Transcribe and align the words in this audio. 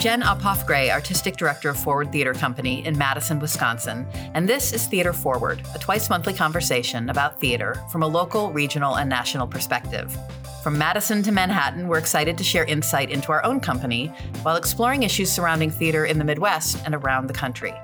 Jen 0.00 0.22
Uphoff 0.22 0.66
Gray, 0.66 0.90
Artistic 0.90 1.36
Director 1.36 1.68
of 1.68 1.76
Forward 1.76 2.10
Theater 2.10 2.32
Company 2.32 2.82
in 2.86 2.96
Madison, 2.96 3.38
Wisconsin, 3.38 4.06
and 4.32 4.48
this 4.48 4.72
is 4.72 4.86
Theater 4.86 5.12
Forward, 5.12 5.60
a 5.74 5.78
twice 5.78 6.08
monthly 6.08 6.32
conversation 6.32 7.10
about 7.10 7.38
theater 7.38 7.74
from 7.92 8.02
a 8.02 8.06
local, 8.06 8.50
regional, 8.50 8.96
and 8.96 9.10
national 9.10 9.46
perspective. 9.46 10.16
From 10.62 10.78
Madison 10.78 11.22
to 11.24 11.32
Manhattan, 11.32 11.86
we're 11.86 11.98
excited 11.98 12.38
to 12.38 12.44
share 12.44 12.64
insight 12.64 13.10
into 13.10 13.30
our 13.30 13.44
own 13.44 13.60
company 13.60 14.06
while 14.40 14.56
exploring 14.56 15.02
issues 15.02 15.30
surrounding 15.30 15.70
theater 15.70 16.06
in 16.06 16.16
the 16.16 16.24
Midwest 16.24 16.82
and 16.86 16.94
around 16.94 17.26
the 17.26 17.34
country. 17.34 17.74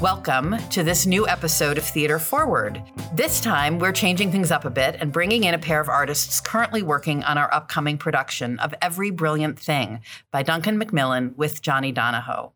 Welcome 0.00 0.58
to 0.70 0.82
this 0.82 1.06
new 1.06 1.26
episode 1.28 1.78
of 1.78 1.84
Theater 1.84 2.18
Forward. 2.18 2.82
This 3.14 3.40
time, 3.40 3.78
we're 3.78 3.92
changing 3.92 4.32
things 4.32 4.50
up 4.50 4.64
a 4.64 4.70
bit 4.70 4.96
and 4.98 5.12
bringing 5.12 5.44
in 5.44 5.54
a 5.54 5.58
pair 5.58 5.80
of 5.80 5.88
artists 5.88 6.40
currently 6.40 6.82
working 6.82 7.22
on 7.22 7.38
our 7.38 7.52
upcoming 7.54 7.96
production 7.96 8.58
of 8.58 8.74
Every 8.82 9.12
Brilliant 9.12 9.56
Thing 9.56 10.00
by 10.32 10.42
Duncan 10.42 10.78
Macmillan 10.78 11.34
with 11.36 11.62
Jonny 11.62 11.92
Donahoe. 11.92 12.52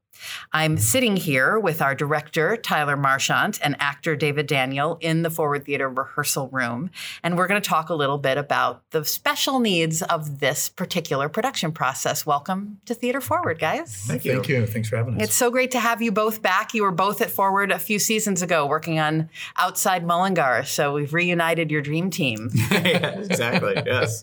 I'm 0.53 0.79
sitting 0.79 1.17
here 1.17 1.59
with 1.59 1.83
our 1.83 1.95
director, 1.95 2.57
Tyler 2.57 2.97
Marchant, 2.97 3.59
and 3.63 3.77
actor 3.79 4.17
David 4.17 4.47
Daniel 4.47 4.99
in 5.01 5.23
the 5.23 5.31
Forward 5.31 5.65
Theater 5.65 5.89
rehearsal 5.89 6.49
room. 6.49 6.91
And 7.23 7.37
we're 7.37 7.47
going 7.47 7.61
to 7.61 7.69
talk 7.69 7.91
a 7.91 7.95
little 7.95 8.19
bit 8.19 8.39
about 8.39 8.83
the 8.91 9.05
special 9.05 9.61
needs 9.61 10.03
of 10.03 10.41
this 10.41 10.69
particular 10.69 11.29
production 11.29 11.73
process. 11.73 12.25
Welcome 12.25 12.81
to 12.87 12.95
Theater 12.95 13.21
Forward, 13.21 13.59
guys. 13.59 13.95
Thank 14.07 14.25
you. 14.25 14.33
Thank 14.33 14.49
you. 14.49 14.67
Thanks 14.67 14.89
for 14.89 14.97
having 14.97 15.17
us. 15.17 15.25
It's 15.25 15.35
so 15.35 15.51
great 15.51 15.71
to 15.73 15.81
have 15.81 16.03
you 16.03 16.13
both 16.13 16.43
back. 16.43 16.75
You 16.75 16.83
were 16.83 16.93
both 16.93 17.21
at 17.21 17.31
Forward 17.31 17.71
a 17.71 17.79
few 17.79 17.99
seasons 17.99 18.43
ago 18.43 18.67
working 18.67 18.99
on 18.99 19.29
Outside 19.57 20.05
Mullingar. 20.05 20.65
So 20.65 20.95
we've 20.95 21.13
reunited 21.13 21.71
your 21.71 21.83
dream 21.83 22.11
team. 22.11 22.51
yeah, 22.71 23.21
exactly. 23.21 23.75
Yes. 23.85 24.23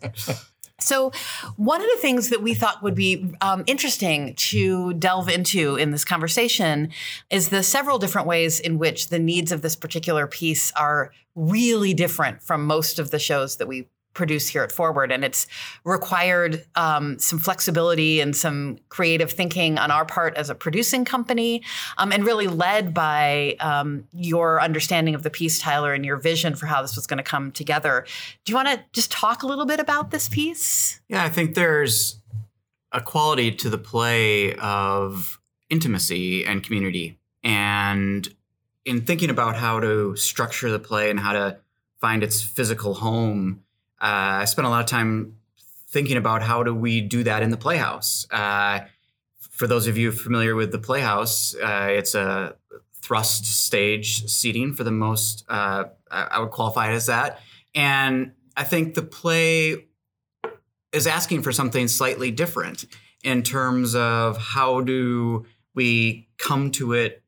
So, 0.80 1.12
one 1.56 1.82
of 1.82 1.88
the 1.88 2.02
things 2.02 2.30
that 2.30 2.42
we 2.42 2.54
thought 2.54 2.84
would 2.84 2.96
be 2.96 3.34
um, 3.40 3.64
interesting 3.66 4.34
to 4.36 4.94
delve 4.94 5.30
into 5.30 5.78
in 5.78 5.92
this 5.92 6.04
conversation 6.04 6.90
is 7.30 7.48
the 7.48 7.64
several 7.64 7.98
different 7.98 8.28
ways 8.28 8.60
in 8.60 8.78
which 8.78 9.08
the 9.08 9.20
needs 9.20 9.54
of 9.54 9.62
this 9.62 9.76
particular 9.76 10.28
piece 10.28 10.74
are 10.74 11.12
really 11.34 11.94
different 11.94 12.42
from 12.42 12.66
most 12.66 13.00
of 13.00 13.12
the 13.12 13.20
shows 13.20 13.56
that 13.58 13.68
we 13.68 13.88
produce 14.16 14.48
here 14.48 14.64
at 14.64 14.72
Forward. 14.72 15.12
And 15.12 15.24
it's 15.24 15.46
required 15.84 16.66
um, 16.74 17.20
some 17.20 17.38
flexibility 17.38 18.20
and 18.22 18.36
some 18.36 18.80
creative 18.90 19.32
thinking 19.32 19.78
on 19.78 19.92
our 19.92 20.06
part 20.06 20.36
as 20.36 20.50
a 20.50 20.56
producing 20.56 21.06
company, 21.06 21.62
um, 22.00 22.12
and 22.12 22.26
really 22.26 22.48
led 22.48 22.94
by 22.94 23.56
um, 23.60 24.08
your 24.12 24.60
understanding 24.60 25.14
of 25.14 25.22
the 25.22 25.30
piece, 25.30 25.60
Tyler, 25.60 25.94
and 25.94 26.04
your 26.04 26.18
vision 26.18 26.56
for 26.56 26.66
how 26.66 26.82
this 26.82 26.96
was 26.96 27.06
going 27.06 27.18
to 27.18 27.24
come 27.24 27.52
together. 27.52 28.06
Do 28.44 28.52
you 28.52 28.56
want 28.56 28.70
to 28.70 28.84
just 28.94 29.12
talk 29.12 29.44
a 29.44 29.48
little 29.48 29.66
bit 29.66 29.80
about 29.80 30.10
this 30.10 30.28
piece? 30.28 31.00
Yeah, 31.08 31.24
I 31.24 31.30
think 31.30 31.54
there's 31.54 32.20
a 32.92 33.02
quality 33.02 33.52
to 33.52 33.70
the 33.70 33.78
play 33.78 34.56
of 34.56 35.40
intimacy 35.70 36.46
and 36.46 36.64
community. 36.64 37.20
And 37.44 38.28
in 38.86 39.02
thinking 39.02 39.30
about 39.30 39.58
how 39.58 39.82
to 39.82 40.16
structure 40.16 40.72
the 40.72 40.80
play 40.80 41.10
and 41.10 41.20
how 41.20 41.34
to 41.34 41.58
find 42.00 42.24
its 42.24 42.42
physical 42.42 42.94
home, 42.96 43.65
uh, 44.02 44.42
I 44.42 44.46
spent 44.46 44.66
a 44.68 44.70
lot 44.70 44.82
of 44.82 44.88
time 44.88 45.38
thinking 45.90 46.18
about 46.18 46.42
how 46.42 46.64
do 46.64 46.74
we 46.76 47.02
do 47.02 47.24
that 47.24 47.42
in 47.42 47.52
the 47.52 47.58
Playhouse. 47.58 48.28
Uh, 48.30 48.82
for 49.40 49.68
those 49.68 49.88
of 49.88 49.98
you 49.98 50.12
familiar 50.12 50.56
with 50.56 50.72
the 50.72 50.80
Playhouse, 50.80 51.56
uh, 51.56 51.88
it's 51.90 52.16
a 52.16 52.56
thrust 52.96 53.46
stage 53.46 54.28
seating 54.28 54.74
for 54.74 54.84
the 54.84 54.92
most. 54.92 55.46
Uh, 55.48 55.86
I 56.12 56.40
would 56.40 56.52
qualify 56.52 56.92
it 56.92 56.96
as 56.96 57.06
that, 57.06 57.40
and 57.74 58.34
I 58.58 58.64
think 58.64 58.94
the 58.94 59.02
play 59.02 59.86
is 60.92 61.08
asking 61.08 61.42
for 61.44 61.52
something 61.52 61.88
slightly 61.88 62.32
different 62.32 62.86
in 63.24 63.44
terms 63.44 63.96
of 63.96 64.38
how 64.38 64.82
do 64.82 65.46
we 65.74 66.28
come 66.38 66.72
to 66.72 66.94
it 66.94 67.24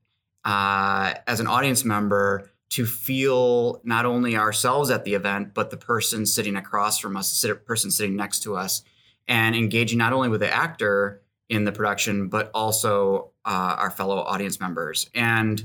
uh, 0.45 1.13
as 1.27 1.39
an 1.39 1.47
audience 1.47 1.83
member 1.83 2.49
to 2.69 2.85
feel 2.85 3.81
not 3.83 4.05
only 4.05 4.35
ourselves 4.35 4.89
at 4.89 5.05
the 5.05 5.13
event, 5.13 5.53
but 5.53 5.69
the 5.69 5.77
person 5.77 6.25
sitting 6.25 6.55
across 6.55 6.99
from 6.99 7.15
us, 7.15 7.41
the 7.41 7.55
person 7.55 7.89
sitting 7.91 8.15
next 8.15 8.41
to 8.43 8.55
us, 8.55 8.83
and 9.27 9.55
engaging 9.55 9.97
not 9.97 10.13
only 10.13 10.29
with 10.29 10.41
the 10.41 10.53
actor 10.53 11.21
in 11.49 11.63
the 11.63 11.71
production, 11.71 12.27
but 12.27 12.51
also 12.53 13.31
uh, 13.45 13.75
our 13.77 13.89
fellow 13.89 14.17
audience 14.17 14.59
members. 14.59 15.09
And 15.13 15.63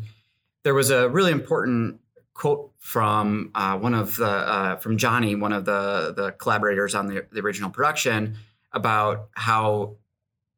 there 0.63 0.75
was 0.75 0.91
a 0.91 1.09
really 1.09 1.33
important 1.33 2.01
quote 2.35 2.71
from 2.79 3.51
uh, 3.55 3.77
one 3.79 3.95
of 3.95 4.17
the 4.17 4.27
uh, 4.27 4.77
from 4.77 4.97
Jonny, 4.97 5.35
one 5.35 5.53
of 5.53 5.65
the 5.65 6.13
the 6.17 6.33
collaborators 6.33 6.95
on 6.95 7.09
the, 7.09 7.27
the 7.33 7.41
original 7.41 7.71
production, 7.71 8.37
about 8.73 9.29
how 9.33 9.97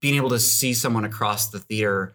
being 0.00 0.16
able 0.16 0.30
to 0.30 0.38
see 0.38 0.74
someone 0.74 1.04
across 1.04 1.48
the 1.48 1.58
theater 1.58 2.14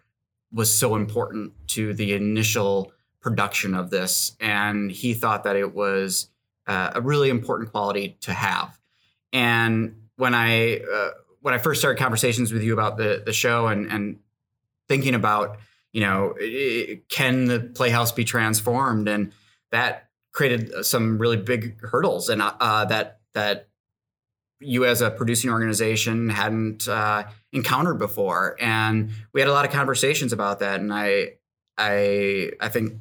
was 0.52 0.76
so 0.76 0.96
important 0.96 1.54
to 1.68 1.94
the 1.94 2.14
initial 2.14 2.92
production 3.22 3.74
of 3.76 3.90
this, 3.90 4.36
and 4.40 4.92
he 4.92 5.14
thought 5.14 5.44
that 5.44 5.56
it 5.56 5.74
was 5.74 6.30
uh, 6.68 6.92
a 6.96 7.02
really 7.02 7.30
important 7.30 7.72
quality 7.72 8.18
to 8.22 8.34
have. 8.34 8.80
And 9.34 9.96
when 10.16 10.34
I 10.34 10.78
uh, 10.78 11.12
when 11.42 11.54
I 11.54 11.58
first 11.58 11.82
started 11.82 12.00
conversations 12.00 12.52
with 12.52 12.64
you 12.64 12.74
about 12.74 12.98
the 12.98 13.24
the 13.26 13.34
show 13.34 13.68
and 13.68 13.92
and 13.92 14.20
thinking 14.88 15.16
about 15.16 15.58
you 15.94 16.02
know 16.02 16.36
can 17.10 17.46
the 17.46 17.60
playhouse 17.76 18.12
be 18.12 18.24
transformed 18.24 19.08
and 19.08 19.32
that 19.72 20.10
created 20.32 20.86
some 20.86 21.18
really 21.18 21.38
big 21.38 21.80
hurdles 21.82 22.30
and 22.30 22.42
uh, 22.42 22.86
that 22.86 23.20
that 23.34 23.70
you 24.60 24.86
as 24.86 25.02
a 25.02 25.10
producing 25.10 25.50
organization 25.50 26.30
hadn't 26.30 26.88
uh, 26.88 27.24
encountered 27.54 27.98
before 27.98 28.58
and 28.60 29.10
we 29.34 29.42
had 29.42 29.50
a 29.50 29.54
lot 29.54 29.66
of 29.66 29.72
conversations 29.72 30.34
about 30.34 30.60
that 30.60 30.80
and 30.80 30.94
i 30.94 31.32
i 31.78 32.52
i 32.60 32.68
think 32.68 32.94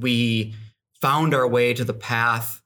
we 0.00 0.54
found 1.00 1.34
our 1.34 1.46
way 1.46 1.74
to 1.74 1.84
the 1.84 1.94
path 1.94 2.62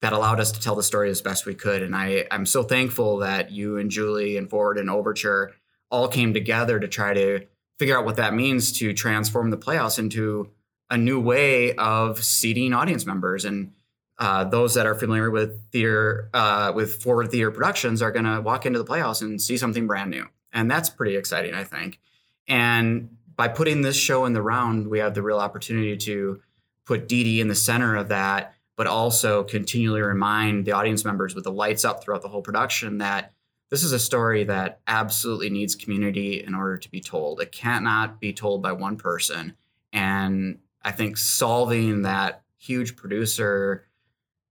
that 0.00 0.12
allowed 0.12 0.40
us 0.40 0.52
to 0.52 0.60
tell 0.60 0.74
the 0.74 0.82
story 0.82 1.10
as 1.10 1.20
best 1.20 1.44
we 1.44 1.54
could. 1.54 1.82
And 1.82 1.94
I, 1.94 2.26
I'm 2.30 2.46
so 2.46 2.62
thankful 2.62 3.18
that 3.18 3.50
you 3.50 3.76
and 3.76 3.90
Julie 3.90 4.36
and 4.36 4.48
Forward 4.48 4.78
and 4.78 4.88
Overture 4.88 5.52
all 5.90 6.08
came 6.08 6.32
together 6.32 6.80
to 6.80 6.88
try 6.88 7.12
to 7.12 7.46
figure 7.78 7.98
out 7.98 8.04
what 8.04 8.16
that 8.16 8.34
means 8.34 8.72
to 8.72 8.92
transform 8.92 9.50
the 9.50 9.56
Playhouse 9.56 9.98
into 9.98 10.50
a 10.88 10.96
new 10.96 11.20
way 11.20 11.74
of 11.74 12.22
seating 12.24 12.72
audience 12.72 13.04
members. 13.04 13.44
And 13.44 13.72
uh, 14.18 14.44
those 14.44 14.74
that 14.74 14.86
are 14.86 14.94
familiar 14.94 15.30
with 15.30 15.70
theater, 15.70 16.28
uh, 16.34 16.72
with 16.74 17.02
Forward 17.02 17.30
Theater 17.30 17.50
Productions, 17.50 18.02
are 18.02 18.12
going 18.12 18.26
to 18.26 18.40
walk 18.40 18.66
into 18.66 18.78
the 18.78 18.84
Playhouse 18.84 19.22
and 19.22 19.40
see 19.40 19.56
something 19.56 19.86
brand 19.86 20.10
new, 20.10 20.26
and 20.52 20.70
that's 20.70 20.90
pretty 20.90 21.16
exciting, 21.16 21.54
I 21.54 21.64
think. 21.64 21.98
And 22.46 23.16
by 23.40 23.48
putting 23.48 23.80
this 23.80 23.96
show 23.96 24.26
in 24.26 24.34
the 24.34 24.42
round, 24.42 24.86
we 24.88 24.98
have 24.98 25.14
the 25.14 25.22
real 25.22 25.38
opportunity 25.38 25.96
to 25.96 26.42
put 26.84 27.08
Dee 27.08 27.40
in 27.40 27.48
the 27.48 27.54
center 27.54 27.96
of 27.96 28.08
that, 28.08 28.52
but 28.76 28.86
also 28.86 29.44
continually 29.44 30.02
remind 30.02 30.66
the 30.66 30.72
audience 30.72 31.06
members 31.06 31.34
with 31.34 31.44
the 31.44 31.50
lights 31.50 31.82
up 31.82 32.04
throughout 32.04 32.20
the 32.20 32.28
whole 32.28 32.42
production 32.42 32.98
that 32.98 33.32
this 33.70 33.82
is 33.82 33.92
a 33.92 33.98
story 33.98 34.44
that 34.44 34.82
absolutely 34.86 35.48
needs 35.48 35.74
community 35.74 36.44
in 36.44 36.54
order 36.54 36.76
to 36.76 36.90
be 36.90 37.00
told. 37.00 37.40
It 37.40 37.50
cannot 37.50 38.20
be 38.20 38.34
told 38.34 38.62
by 38.62 38.72
one 38.72 38.98
person. 38.98 39.56
And 39.90 40.58
I 40.82 40.92
think 40.92 41.16
solving 41.16 42.02
that 42.02 42.42
huge 42.58 42.94
producer 42.94 43.86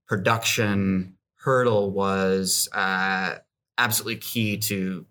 production 0.08 1.14
hurdle 1.36 1.92
was 1.92 2.68
uh, 2.72 3.36
absolutely 3.78 4.16
key 4.16 4.56
to 4.56 5.06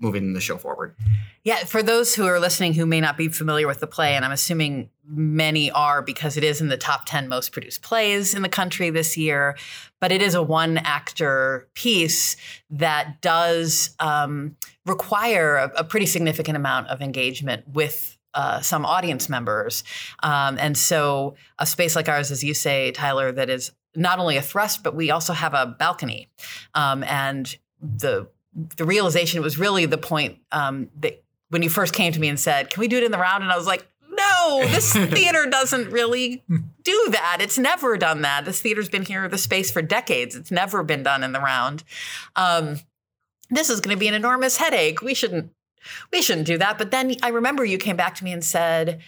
moving 0.00 0.32
the 0.32 0.40
show 0.40 0.56
forward. 0.56 0.96
Yeah, 1.44 1.64
for 1.64 1.82
those 1.82 2.14
who 2.14 2.26
are 2.26 2.40
listening 2.40 2.74
who 2.74 2.86
may 2.86 3.00
not 3.00 3.16
be 3.16 3.28
familiar 3.28 3.66
with 3.66 3.80
the 3.80 3.86
play, 3.86 4.14
and 4.14 4.24
I'm 4.24 4.32
assuming 4.32 4.90
many 5.04 5.70
are 5.70 6.02
because 6.02 6.36
it 6.36 6.44
is 6.44 6.60
in 6.60 6.68
the 6.68 6.76
top 6.76 7.02
10 7.06 7.28
most 7.28 7.52
produced 7.52 7.82
plays 7.82 8.34
in 8.34 8.42
the 8.42 8.48
country 8.48 8.90
this 8.90 9.16
year, 9.16 9.56
but 10.00 10.12
it 10.12 10.22
is 10.22 10.34
a 10.34 10.42
one 10.42 10.78
actor 10.78 11.68
piece 11.74 12.36
that 12.70 13.20
does 13.20 13.94
um, 14.00 14.56
require 14.86 15.56
a, 15.56 15.72
a, 15.78 15.84
pretty 15.84 16.06
significant 16.06 16.56
amount 16.56 16.88
of 16.88 17.00
engagement 17.00 17.68
with. 17.68 18.16
Uh, 18.32 18.60
some 18.60 18.86
audience 18.86 19.28
members. 19.28 19.82
Um, 20.22 20.56
and 20.60 20.78
so, 20.78 21.34
a 21.58 21.66
space 21.66 21.96
like 21.96 22.08
ours, 22.08 22.30
as 22.30 22.44
you 22.44 22.54
say, 22.54 22.92
Tyler, 22.92 23.32
that 23.32 23.50
is 23.50 23.72
not 23.96 24.20
only 24.20 24.36
a 24.36 24.40
thrust, 24.40 24.84
but 24.84 24.94
we 24.94 25.10
also 25.10 25.32
have 25.32 25.52
a 25.52 25.66
balcony. 25.66 26.28
Um, 26.72 27.02
and 27.02 27.56
the 27.80 28.28
the 28.52 28.84
realization 28.84 29.42
was 29.42 29.58
really 29.58 29.86
the 29.86 29.98
point 29.98 30.38
um, 30.52 30.88
that 31.00 31.22
when 31.50 31.62
you 31.62 31.70
first 31.70 31.94
came 31.94 32.12
to 32.12 32.20
me 32.20 32.28
and 32.28 32.38
said, 32.38 32.70
"Can 32.70 32.80
we 32.80 32.88
do 32.88 32.96
it 32.96 33.04
in 33.04 33.12
the 33.12 33.18
round?" 33.18 33.42
and 33.42 33.52
I 33.52 33.56
was 33.56 33.66
like, 33.66 33.86
"No, 34.08 34.60
this 34.62 34.92
theater 34.94 35.46
doesn't 35.48 35.90
really 35.90 36.42
do 36.82 37.08
that. 37.10 37.38
It's 37.40 37.58
never 37.58 37.96
done 37.96 38.22
that. 38.22 38.44
This 38.44 38.60
theater's 38.60 38.88
been 38.88 39.04
here 39.04 39.28
the 39.28 39.38
space 39.38 39.70
for 39.70 39.82
decades. 39.82 40.34
It's 40.34 40.50
never 40.50 40.82
been 40.82 41.02
done 41.02 41.22
in 41.22 41.32
the 41.32 41.40
round. 41.40 41.84
Um, 42.36 42.80
this 43.50 43.70
is 43.70 43.80
going 43.80 43.96
to 43.96 44.00
be 44.00 44.08
an 44.08 44.14
enormous 44.14 44.56
headache. 44.56 45.02
We 45.02 45.14
shouldn't 45.14 45.52
we 46.12 46.22
shouldn't 46.22 46.46
do 46.46 46.58
that." 46.58 46.78
But 46.78 46.90
then 46.90 47.14
I 47.22 47.28
remember 47.28 47.64
you 47.64 47.78
came 47.78 47.96
back 47.96 48.14
to 48.16 48.24
me 48.24 48.32
and 48.32 48.44
said. 48.44 49.00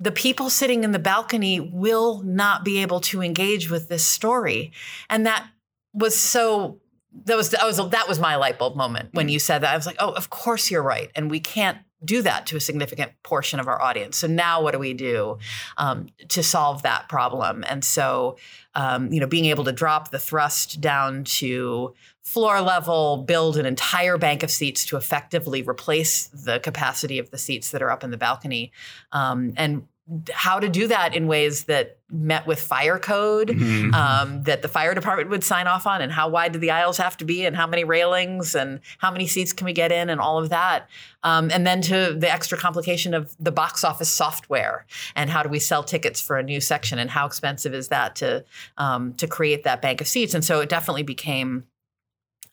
The 0.00 0.10
people 0.10 0.50
sitting 0.50 0.82
in 0.82 0.90
the 0.90 0.98
balcony 0.98 1.60
will 1.60 2.24
not 2.24 2.64
be 2.64 2.82
able 2.82 2.98
to 3.02 3.22
engage 3.22 3.70
with 3.70 3.88
this 3.88 4.04
story. 4.04 4.72
And 5.08 5.24
that 5.26 5.46
was 5.94 6.16
so 6.16 6.80
that 7.24 7.36
was 7.36 7.50
that 7.50 7.64
was 7.64 7.76
that 7.90 8.08
was 8.08 8.18
my 8.18 8.36
light 8.36 8.58
bulb 8.58 8.76
moment 8.76 9.10
when 9.12 9.28
you 9.28 9.38
said 9.38 9.60
that. 9.60 9.72
I 9.72 9.76
was 9.76 9.86
like, 9.86 9.96
oh, 9.98 10.12
of 10.12 10.30
course 10.30 10.70
you're 10.70 10.82
right, 10.82 11.10
and 11.14 11.30
we 11.30 11.40
can't 11.40 11.78
do 12.04 12.22
that 12.22 12.46
to 12.46 12.56
a 12.56 12.60
significant 12.60 13.12
portion 13.22 13.60
of 13.60 13.68
our 13.68 13.80
audience. 13.80 14.16
So 14.16 14.26
now, 14.26 14.62
what 14.62 14.72
do 14.72 14.78
we 14.78 14.92
do 14.92 15.38
um, 15.76 16.08
to 16.28 16.42
solve 16.42 16.82
that 16.82 17.08
problem? 17.08 17.64
And 17.68 17.84
so, 17.84 18.36
um, 18.74 19.12
you 19.12 19.20
know, 19.20 19.26
being 19.26 19.46
able 19.46 19.64
to 19.64 19.72
drop 19.72 20.10
the 20.10 20.18
thrust 20.18 20.80
down 20.80 21.24
to 21.24 21.94
floor 22.22 22.60
level, 22.60 23.18
build 23.18 23.56
an 23.56 23.66
entire 23.66 24.16
bank 24.18 24.42
of 24.42 24.50
seats 24.50 24.84
to 24.86 24.96
effectively 24.96 25.62
replace 25.62 26.26
the 26.28 26.60
capacity 26.60 27.18
of 27.18 27.30
the 27.30 27.38
seats 27.38 27.70
that 27.70 27.82
are 27.82 27.90
up 27.90 28.02
in 28.02 28.10
the 28.10 28.16
balcony, 28.16 28.72
um, 29.12 29.52
and 29.56 29.86
how 30.32 30.58
to 30.58 30.68
do 30.68 30.88
that 30.88 31.14
in 31.14 31.28
ways 31.28 31.64
that 31.64 31.98
met 32.10 32.44
with 32.44 32.60
fire 32.60 32.98
code 32.98 33.48
mm-hmm. 33.48 33.94
um, 33.94 34.42
that 34.42 34.60
the 34.60 34.68
fire 34.68 34.94
department 34.94 35.30
would 35.30 35.44
sign 35.44 35.68
off 35.68 35.86
on 35.86 36.02
and 36.02 36.10
how 36.10 36.28
wide 36.28 36.52
do 36.52 36.58
the 36.58 36.72
aisles 36.72 36.98
have 36.98 37.16
to 37.16 37.24
be 37.24 37.46
and 37.46 37.54
how 37.54 37.66
many 37.68 37.84
railings 37.84 38.54
and 38.54 38.80
how 38.98 39.12
many 39.12 39.28
seats 39.28 39.52
can 39.52 39.64
we 39.64 39.72
get 39.72 39.92
in 39.92 40.10
and 40.10 40.20
all 40.20 40.38
of 40.38 40.50
that 40.50 40.88
um, 41.22 41.50
and 41.52 41.64
then 41.64 41.80
to 41.80 42.14
the 42.18 42.30
extra 42.30 42.58
complication 42.58 43.14
of 43.14 43.34
the 43.38 43.52
box 43.52 43.84
office 43.84 44.10
software 44.10 44.84
and 45.14 45.30
how 45.30 45.42
do 45.42 45.48
we 45.48 45.60
sell 45.60 45.84
tickets 45.84 46.20
for 46.20 46.36
a 46.36 46.42
new 46.42 46.60
section 46.60 46.98
and 46.98 47.08
how 47.08 47.24
expensive 47.24 47.72
is 47.72 47.88
that 47.88 48.16
to 48.16 48.44
um, 48.78 49.14
to 49.14 49.28
create 49.28 49.62
that 49.62 49.80
bank 49.80 50.00
of 50.00 50.08
seats 50.08 50.34
and 50.34 50.44
so 50.44 50.60
it 50.60 50.68
definitely 50.68 51.04
became 51.04 51.64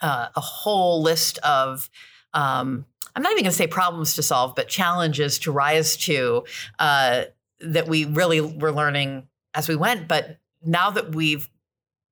uh, 0.02 0.28
a 0.36 0.42
whole 0.42 1.02
list 1.02 1.40
of 1.40 1.90
um, 2.36 2.86
I'm 3.16 3.24
not 3.24 3.32
even 3.32 3.44
going 3.44 3.52
to 3.52 3.58
say 3.58 3.68
problems 3.68 4.16
to 4.16 4.24
solve, 4.24 4.56
but 4.56 4.68
challenges 4.68 5.40
to 5.40 5.52
rise 5.52 5.98
to 5.98 6.46
uh, 6.78 7.24
that 7.62 7.88
we 7.88 8.06
really 8.06 8.42
were 8.42 8.72
learning 8.72 9.28
as 9.54 9.68
we 9.68 9.76
went. 9.76 10.08
But 10.08 10.40
now 10.64 10.90
that 10.92 11.14
we've 11.14 11.50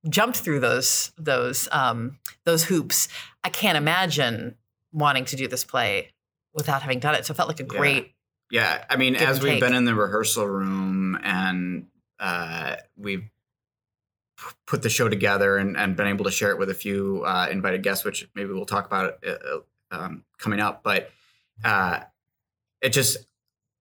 jumped 0.09 0.38
through 0.38 0.59
those 0.59 1.11
those 1.17 1.67
um, 1.71 2.19
those 2.44 2.65
hoops, 2.65 3.07
I 3.44 3.49
can't 3.49 3.77
imagine 3.77 4.55
wanting 4.91 5.25
to 5.25 5.35
do 5.35 5.47
this 5.47 5.63
play 5.63 6.13
without 6.53 6.81
having 6.81 6.99
done 6.99 7.15
it. 7.15 7.25
So 7.25 7.31
it 7.31 7.35
felt 7.38 7.49
like 7.49 7.59
a 7.59 7.63
great. 7.63 8.13
Yeah, 8.49 8.83
I 8.89 8.95
mean, 8.95 9.15
as 9.15 9.41
we've 9.41 9.53
take. 9.53 9.59
been 9.59 9.73
in 9.73 9.83
the 9.83 9.94
rehearsal 9.94 10.47
room 10.47 11.19
and 11.21 11.88
uh, 12.19 12.77
we've 12.95 13.29
put 14.65 14.81
the 14.81 14.89
show 14.89 15.09
together 15.09 15.57
and, 15.57 15.75
and, 15.75 15.95
been 15.95 16.07
able 16.07 16.25
to 16.25 16.31
share 16.31 16.51
it 16.51 16.59
with 16.59 16.69
a 16.69 16.73
few 16.73 17.23
uh, 17.25 17.47
invited 17.51 17.83
guests, 17.83 18.05
which 18.05 18.27
maybe 18.35 18.53
we'll 18.53 18.65
talk 18.65 18.85
about 18.85 19.17
uh, 19.25 19.31
uh 19.31 19.59
um, 19.89 20.23
coming 20.38 20.59
up. 20.59 20.83
But 20.83 21.11
uh, 21.63 22.01
it 22.81 22.89
just 22.89 23.17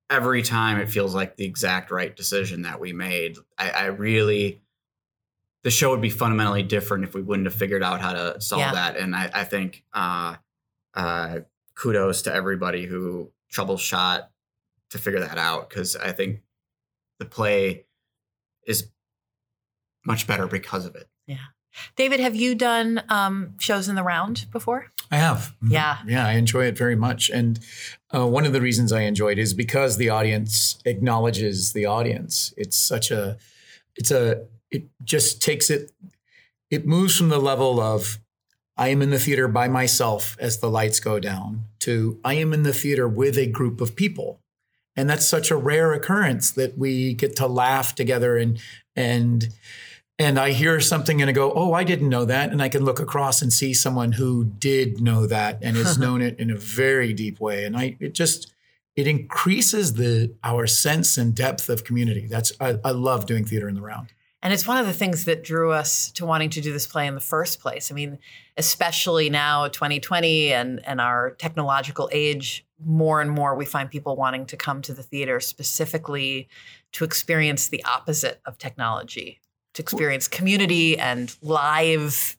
every 0.08 0.42
time 0.42 0.78
it 0.78 0.88
feels 0.88 1.14
like 1.14 1.36
the 1.36 1.44
exact 1.44 1.90
right 1.90 2.14
decision 2.14 2.62
that 2.62 2.80
we 2.80 2.92
made. 2.92 3.36
I, 3.58 3.70
I 3.70 3.84
really, 3.86 4.62
the 5.64 5.70
show 5.70 5.90
would 5.90 6.00
be 6.00 6.10
fundamentally 6.10 6.62
different 6.62 7.04
if 7.04 7.14
we 7.14 7.22
wouldn't 7.22 7.46
have 7.46 7.54
figured 7.54 7.82
out 7.82 8.00
how 8.00 8.12
to 8.12 8.40
solve 8.40 8.60
yeah. 8.60 8.72
that. 8.72 8.96
And 8.96 9.16
I, 9.16 9.30
I 9.34 9.44
think 9.44 9.84
uh, 9.92 10.36
uh, 10.94 11.40
kudos 11.74 12.22
to 12.22 12.34
everybody 12.34 12.86
who 12.86 13.32
troubleshot 13.52 14.28
to 14.90 14.98
figure 14.98 15.20
that 15.20 15.38
out 15.38 15.68
because 15.68 15.96
I 15.96 16.12
think 16.12 16.42
the 17.18 17.24
play 17.24 17.86
is 18.66 18.88
much 20.04 20.26
better 20.26 20.46
because 20.46 20.86
of 20.86 20.94
it. 20.94 21.08
Yeah. 21.26 21.38
David, 21.96 22.20
have 22.20 22.34
you 22.34 22.54
done 22.54 23.02
um, 23.08 23.54
shows 23.58 23.88
in 23.88 23.94
the 23.94 24.02
round 24.02 24.46
before? 24.50 24.86
I 25.10 25.16
have. 25.16 25.54
Mm-hmm. 25.62 25.72
Yeah. 25.72 25.98
Yeah, 26.06 26.26
I 26.26 26.32
enjoy 26.32 26.64
it 26.66 26.76
very 26.76 26.96
much. 26.96 27.30
And 27.30 27.60
uh, 28.14 28.26
one 28.26 28.44
of 28.44 28.52
the 28.52 28.60
reasons 28.60 28.92
I 28.92 29.02
enjoy 29.02 29.32
it 29.32 29.38
is 29.38 29.54
because 29.54 29.96
the 29.96 30.08
audience 30.08 30.78
acknowledges 30.84 31.72
the 31.72 31.86
audience. 31.86 32.52
It's 32.56 32.76
such 32.76 33.10
a, 33.10 33.36
it's 33.94 34.10
a, 34.10 34.44
it 34.70 34.84
just 35.04 35.40
takes 35.40 35.70
it, 35.70 35.92
it 36.70 36.86
moves 36.86 37.16
from 37.16 37.28
the 37.28 37.38
level 37.38 37.80
of 37.80 38.18
I 38.76 38.88
am 38.88 39.00
in 39.00 39.10
the 39.10 39.18
theater 39.18 39.48
by 39.48 39.68
myself 39.68 40.36
as 40.38 40.58
the 40.58 40.68
lights 40.68 41.00
go 41.00 41.18
down 41.18 41.64
to 41.80 42.18
I 42.24 42.34
am 42.34 42.52
in 42.52 42.62
the 42.62 42.74
theater 42.74 43.08
with 43.08 43.38
a 43.38 43.46
group 43.46 43.80
of 43.80 43.96
people. 43.96 44.40
And 44.96 45.08
that's 45.08 45.28
such 45.28 45.50
a 45.50 45.56
rare 45.56 45.92
occurrence 45.92 46.50
that 46.52 46.76
we 46.76 47.14
get 47.14 47.36
to 47.36 47.46
laugh 47.46 47.94
together 47.94 48.36
and, 48.36 48.58
and, 48.94 49.50
and 50.18 50.38
I 50.38 50.52
hear 50.52 50.80
something 50.80 51.20
and 51.20 51.28
I 51.28 51.32
go, 51.32 51.52
oh, 51.52 51.74
I 51.74 51.84
didn't 51.84 52.08
know 52.08 52.24
that. 52.24 52.50
And 52.50 52.62
I 52.62 52.68
can 52.68 52.84
look 52.84 53.00
across 53.00 53.42
and 53.42 53.52
see 53.52 53.74
someone 53.74 54.12
who 54.12 54.44
did 54.44 55.00
know 55.00 55.26
that 55.26 55.58
and 55.62 55.76
has 55.76 55.98
known 56.00 56.22
it 56.22 56.38
in 56.38 56.50
a 56.50 56.56
very 56.56 57.12
deep 57.12 57.38
way. 57.38 57.64
And 57.64 57.76
I, 57.76 57.96
it 58.00 58.14
just, 58.14 58.52
it 58.96 59.06
increases 59.06 59.94
the 59.94 60.34
our 60.42 60.66
sense 60.66 61.18
and 61.18 61.34
depth 61.34 61.68
of 61.68 61.84
community. 61.84 62.26
That's 62.26 62.52
I, 62.60 62.78
I 62.82 62.92
love 62.92 63.26
doing 63.26 63.44
theater 63.44 63.68
in 63.68 63.74
the 63.74 63.82
round. 63.82 64.12
And 64.42 64.52
it's 64.52 64.66
one 64.66 64.78
of 64.78 64.86
the 64.86 64.92
things 64.92 65.24
that 65.24 65.42
drew 65.42 65.72
us 65.72 66.10
to 66.12 66.24
wanting 66.24 66.50
to 66.50 66.60
do 66.60 66.72
this 66.72 66.86
play 66.86 67.06
in 67.06 67.14
the 67.14 67.20
first 67.20 67.58
place. 67.60 67.90
I 67.90 67.94
mean, 67.94 68.18
especially 68.56 69.28
now, 69.28 69.68
2020 69.68 70.52
and, 70.52 70.86
and 70.86 71.00
our 71.00 71.32
technological 71.32 72.08
age, 72.12 72.64
more 72.84 73.20
and 73.20 73.30
more 73.30 73.54
we 73.54 73.64
find 73.64 73.90
people 73.90 74.14
wanting 74.14 74.46
to 74.46 74.56
come 74.56 74.82
to 74.82 74.94
the 74.94 75.02
theater 75.02 75.40
specifically 75.40 76.48
to 76.92 77.04
experience 77.04 77.68
the 77.68 77.82
opposite 77.84 78.40
of 78.46 78.56
technology, 78.56 79.40
to 79.76 79.82
experience 79.82 80.26
community 80.26 80.98
and 80.98 81.34
live 81.42 82.36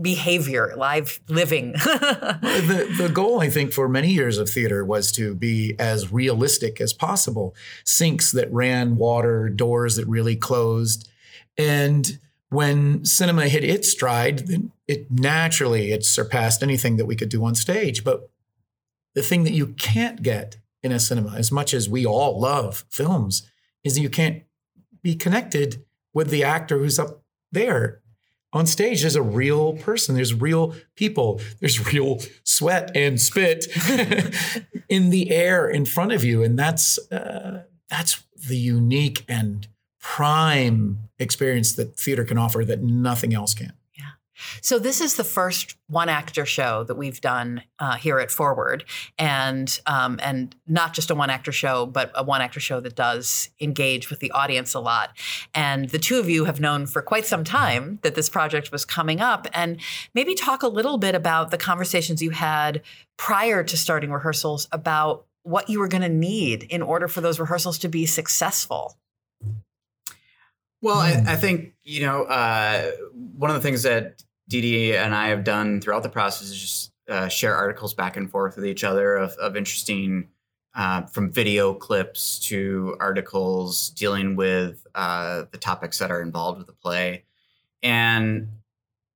behavior, 0.00 0.74
live 0.76 1.20
living. 1.28 1.72
the, 1.72 2.94
the 2.96 3.08
goal, 3.08 3.40
I 3.40 3.48
think, 3.48 3.72
for 3.72 3.88
many 3.88 4.10
years 4.10 4.38
of 4.38 4.48
theater 4.48 4.84
was 4.84 5.10
to 5.12 5.34
be 5.34 5.74
as 5.78 6.12
realistic 6.12 6.80
as 6.80 6.92
possible. 6.92 7.54
Sinks 7.84 8.32
that 8.32 8.52
ran 8.52 8.96
water, 8.96 9.48
doors 9.48 9.96
that 9.96 10.06
really 10.06 10.36
closed. 10.36 11.08
And 11.56 12.18
when 12.50 13.04
cinema 13.04 13.48
hit 13.48 13.64
its 13.64 13.88
stride, 13.88 14.48
it 14.86 15.10
naturally 15.10 15.92
it 15.92 16.04
surpassed 16.04 16.62
anything 16.62 16.96
that 16.96 17.06
we 17.06 17.16
could 17.16 17.28
do 17.28 17.44
on 17.44 17.54
stage. 17.54 18.04
But 18.04 18.30
the 19.14 19.22
thing 19.22 19.44
that 19.44 19.52
you 19.52 19.68
can't 19.68 20.22
get 20.22 20.56
in 20.82 20.92
a 20.92 21.00
cinema, 21.00 21.34
as 21.36 21.52
much 21.52 21.74
as 21.74 21.88
we 21.88 22.06
all 22.06 22.40
love 22.40 22.84
films, 22.88 23.48
is 23.84 23.94
that 23.94 24.00
you 24.00 24.10
can't 24.10 24.42
be 25.02 25.14
connected 25.14 25.84
with 26.12 26.30
the 26.30 26.44
actor 26.44 26.78
who's 26.78 26.98
up 26.98 27.22
there. 27.52 28.00
On 28.52 28.66
stage 28.66 29.02
there's 29.02 29.16
a 29.16 29.22
real 29.22 29.74
person. 29.74 30.14
There's 30.16 30.34
real 30.34 30.74
people. 30.96 31.40
There's 31.60 31.84
real 31.92 32.20
sweat 32.44 32.90
and 32.96 33.20
spit 33.20 33.66
in 34.88 35.10
the 35.10 35.30
air 35.30 35.68
in 35.68 35.84
front 35.84 36.12
of 36.12 36.24
you. 36.24 36.42
And 36.42 36.58
that's 36.58 36.98
uh, 37.12 37.64
that's 37.88 38.22
the 38.48 38.56
unique 38.56 39.24
and 39.28 39.68
prime 40.00 40.98
experience 41.18 41.74
that 41.74 41.96
theater 41.96 42.24
can 42.24 42.38
offer 42.38 42.64
that 42.64 42.82
nothing 42.82 43.34
else 43.34 43.54
can 43.54 43.72
so 44.60 44.78
this 44.78 45.00
is 45.00 45.16
the 45.16 45.24
first 45.24 45.76
one 45.88 46.08
actor 46.08 46.46
show 46.46 46.84
that 46.84 46.94
we've 46.94 47.20
done 47.20 47.62
uh, 47.78 47.96
here 47.96 48.18
at 48.18 48.30
Forward, 48.30 48.84
and 49.18 49.80
um, 49.86 50.18
and 50.22 50.54
not 50.66 50.94
just 50.94 51.10
a 51.10 51.14
one 51.14 51.30
actor 51.30 51.52
show, 51.52 51.86
but 51.86 52.10
a 52.14 52.22
one 52.22 52.40
actor 52.40 52.60
show 52.60 52.80
that 52.80 52.94
does 52.94 53.50
engage 53.60 54.10
with 54.10 54.20
the 54.20 54.30
audience 54.32 54.74
a 54.74 54.80
lot. 54.80 55.16
And 55.54 55.88
the 55.88 55.98
two 55.98 56.18
of 56.18 56.28
you 56.28 56.44
have 56.44 56.60
known 56.60 56.86
for 56.86 57.02
quite 57.02 57.26
some 57.26 57.44
time 57.44 57.98
that 58.02 58.14
this 58.14 58.28
project 58.28 58.72
was 58.72 58.84
coming 58.84 59.20
up, 59.20 59.46
and 59.52 59.80
maybe 60.14 60.34
talk 60.34 60.62
a 60.62 60.68
little 60.68 60.98
bit 60.98 61.14
about 61.14 61.50
the 61.50 61.58
conversations 61.58 62.22
you 62.22 62.30
had 62.30 62.82
prior 63.16 63.62
to 63.64 63.76
starting 63.76 64.10
rehearsals 64.10 64.68
about 64.72 65.26
what 65.42 65.68
you 65.68 65.78
were 65.78 65.88
going 65.88 66.02
to 66.02 66.08
need 66.08 66.64
in 66.64 66.82
order 66.82 67.08
for 67.08 67.20
those 67.20 67.40
rehearsals 67.40 67.78
to 67.78 67.88
be 67.88 68.06
successful. 68.06 68.96
Well, 70.82 70.98
I, 70.98 71.22
I, 71.26 71.36
think 71.36 71.74
you 71.82 72.06
know 72.06 72.24
uh, 72.24 72.92
one 73.36 73.50
of 73.50 73.56
the 73.56 73.62
things 73.62 73.82
that 73.82 74.22
Dee 74.50 74.96
and 74.96 75.14
I 75.14 75.28
have 75.28 75.44
done 75.44 75.80
throughout 75.80 76.02
the 76.02 76.08
process 76.08 76.50
is 76.50 76.60
just 76.60 76.92
uh, 77.08 77.28
share 77.28 77.54
articles 77.54 77.94
back 77.94 78.16
and 78.16 78.30
forth 78.30 78.56
with 78.56 78.66
each 78.66 78.84
other 78.84 79.14
of, 79.14 79.32
of 79.34 79.56
interesting, 79.56 80.28
uh, 80.74 81.02
from 81.02 81.30
video 81.30 81.72
clips 81.72 82.38
to 82.40 82.96
articles 83.00 83.90
dealing 83.90 84.36
with 84.36 84.86
uh, 84.94 85.44
the 85.50 85.58
topics 85.58 85.98
that 85.98 86.10
are 86.10 86.20
involved 86.20 86.58
with 86.58 86.66
the 86.66 86.72
play. 86.72 87.24
And 87.82 88.48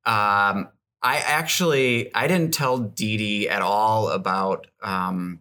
um, 0.07 0.69
I 1.03 1.19
actually 1.19 2.15
I 2.15 2.29
didn't 2.29 2.55
tell 2.55 2.79
Dee 2.79 3.49
at 3.49 3.61
all 3.61 4.09
about 4.09 4.69
um, 4.83 5.41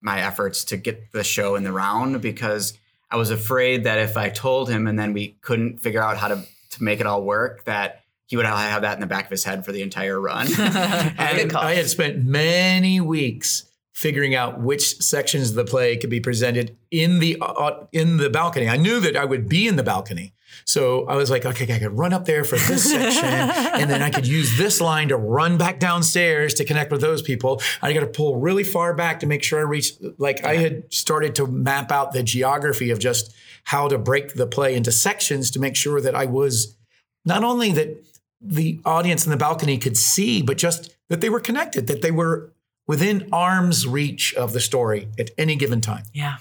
my 0.00 0.20
efforts 0.20 0.64
to 0.66 0.76
get 0.76 1.12
the 1.12 1.24
show 1.24 1.56
in 1.56 1.64
the 1.64 1.72
round 1.72 2.22
because 2.22 2.78
I 3.10 3.16
was 3.16 3.30
afraid 3.30 3.84
that 3.84 3.98
if 3.98 4.16
I 4.16 4.28
told 4.28 4.70
him 4.70 4.86
and 4.86 4.98
then 4.98 5.12
we 5.12 5.36
couldn't 5.40 5.78
figure 5.80 6.02
out 6.02 6.18
how 6.18 6.28
to 6.28 6.44
to 6.70 6.82
make 6.82 7.00
it 7.00 7.06
all 7.06 7.22
work, 7.22 7.64
that 7.64 8.03
he 8.26 8.36
would 8.36 8.46
have 8.46 8.82
that 8.82 8.94
in 8.94 9.00
the 9.00 9.06
back 9.06 9.24
of 9.24 9.30
his 9.30 9.44
head 9.44 9.64
for 9.64 9.72
the 9.72 9.82
entire 9.82 10.20
run. 10.20 10.46
and 10.58 11.52
I 11.52 11.74
had 11.74 11.88
spent 11.88 12.24
many 12.24 13.00
weeks 13.00 13.64
figuring 13.92 14.34
out 14.34 14.60
which 14.60 15.00
sections 15.00 15.50
of 15.50 15.56
the 15.56 15.64
play 15.64 15.96
could 15.96 16.10
be 16.10 16.20
presented 16.20 16.76
in 16.90 17.20
the 17.20 17.38
uh, 17.40 17.86
in 17.92 18.16
the 18.16 18.28
balcony. 18.28 18.68
I 18.68 18.76
knew 18.76 19.00
that 19.00 19.16
I 19.16 19.24
would 19.24 19.48
be 19.48 19.68
in 19.68 19.76
the 19.76 19.82
balcony. 19.82 20.32
So 20.66 21.06
I 21.06 21.16
was 21.16 21.30
like, 21.30 21.44
okay, 21.44 21.72
I 21.74 21.78
could 21.78 21.98
run 21.98 22.12
up 22.12 22.24
there 22.24 22.44
for 22.44 22.56
this 22.56 22.84
section, 22.90 23.24
and 23.24 23.90
then 23.90 24.02
I 24.02 24.10
could 24.10 24.26
use 24.26 24.56
this 24.56 24.80
line 24.80 25.08
to 25.08 25.16
run 25.16 25.58
back 25.58 25.78
downstairs 25.78 26.54
to 26.54 26.64
connect 26.64 26.90
with 26.92 27.00
those 27.00 27.22
people. 27.22 27.60
I 27.82 27.92
got 27.92 28.00
to 28.00 28.06
pull 28.06 28.36
really 28.36 28.64
far 28.64 28.94
back 28.94 29.20
to 29.20 29.26
make 29.26 29.42
sure 29.42 29.58
I 29.58 29.62
reach. 29.62 29.92
Like 30.18 30.40
yeah. 30.40 30.50
I 30.50 30.56
had 30.56 30.92
started 30.92 31.34
to 31.36 31.46
map 31.46 31.92
out 31.92 32.12
the 32.12 32.22
geography 32.22 32.90
of 32.90 32.98
just 32.98 33.34
how 33.64 33.88
to 33.88 33.98
break 33.98 34.34
the 34.34 34.46
play 34.46 34.74
into 34.74 34.92
sections 34.92 35.50
to 35.52 35.60
make 35.60 35.76
sure 35.76 36.00
that 36.00 36.14
I 36.14 36.26
was 36.26 36.76
not 37.24 37.44
only 37.44 37.72
that 37.72 38.04
the 38.40 38.80
audience 38.84 39.24
in 39.24 39.30
the 39.30 39.36
balcony 39.36 39.78
could 39.78 39.96
see, 39.96 40.42
but 40.42 40.58
just 40.58 40.94
that 41.08 41.20
they 41.20 41.30
were 41.30 41.40
connected, 41.40 41.86
that 41.86 42.02
they 42.02 42.10
were 42.10 42.52
within 42.86 43.28
arm's 43.32 43.86
reach 43.86 44.34
of 44.34 44.52
the 44.52 44.60
story 44.60 45.08
at 45.18 45.30
any 45.38 45.56
given 45.56 45.80
time. 45.80 46.04
Yeah. 46.12 46.36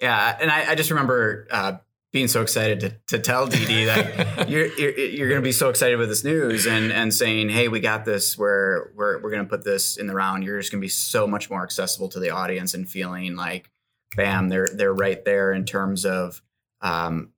Yeah, 0.00 0.36
and 0.40 0.50
I, 0.50 0.72
I 0.72 0.74
just 0.74 0.90
remember 0.90 1.46
uh, 1.48 1.74
being 2.12 2.28
so 2.28 2.42
excited 2.42 2.80
to, 2.80 2.96
to 3.06 3.18
tell 3.18 3.46
Dee 3.46 3.64
Dee 3.64 3.84
that 3.84 4.48
you're 4.48 4.66
you're, 4.66 4.98
you're 4.98 5.28
going 5.28 5.40
to 5.40 5.44
be 5.44 5.52
so 5.52 5.70
excited 5.70 5.96
with 5.96 6.08
this 6.08 6.24
news 6.24 6.66
and 6.66 6.92
and 6.92 7.14
saying, 7.14 7.48
hey, 7.48 7.68
we 7.68 7.80
got 7.80 8.04
this. 8.04 8.36
We're 8.36 8.90
we're 8.94 9.22
we're 9.22 9.30
going 9.30 9.44
to 9.44 9.48
put 9.48 9.64
this 9.64 9.96
in 9.96 10.08
the 10.08 10.14
round. 10.14 10.44
You're 10.44 10.58
just 10.58 10.72
going 10.72 10.80
to 10.80 10.84
be 10.84 10.90
so 10.90 11.26
much 11.26 11.50
more 11.50 11.62
accessible 11.62 12.08
to 12.10 12.20
the 12.20 12.30
audience 12.30 12.74
and 12.74 12.88
feeling 12.88 13.36
like, 13.36 13.70
bam, 14.16 14.48
they're 14.48 14.68
they're 14.74 14.92
right 14.92 15.24
there 15.24 15.52
in 15.52 15.64
terms 15.64 16.04
of 16.04 16.42
um, 16.80 17.30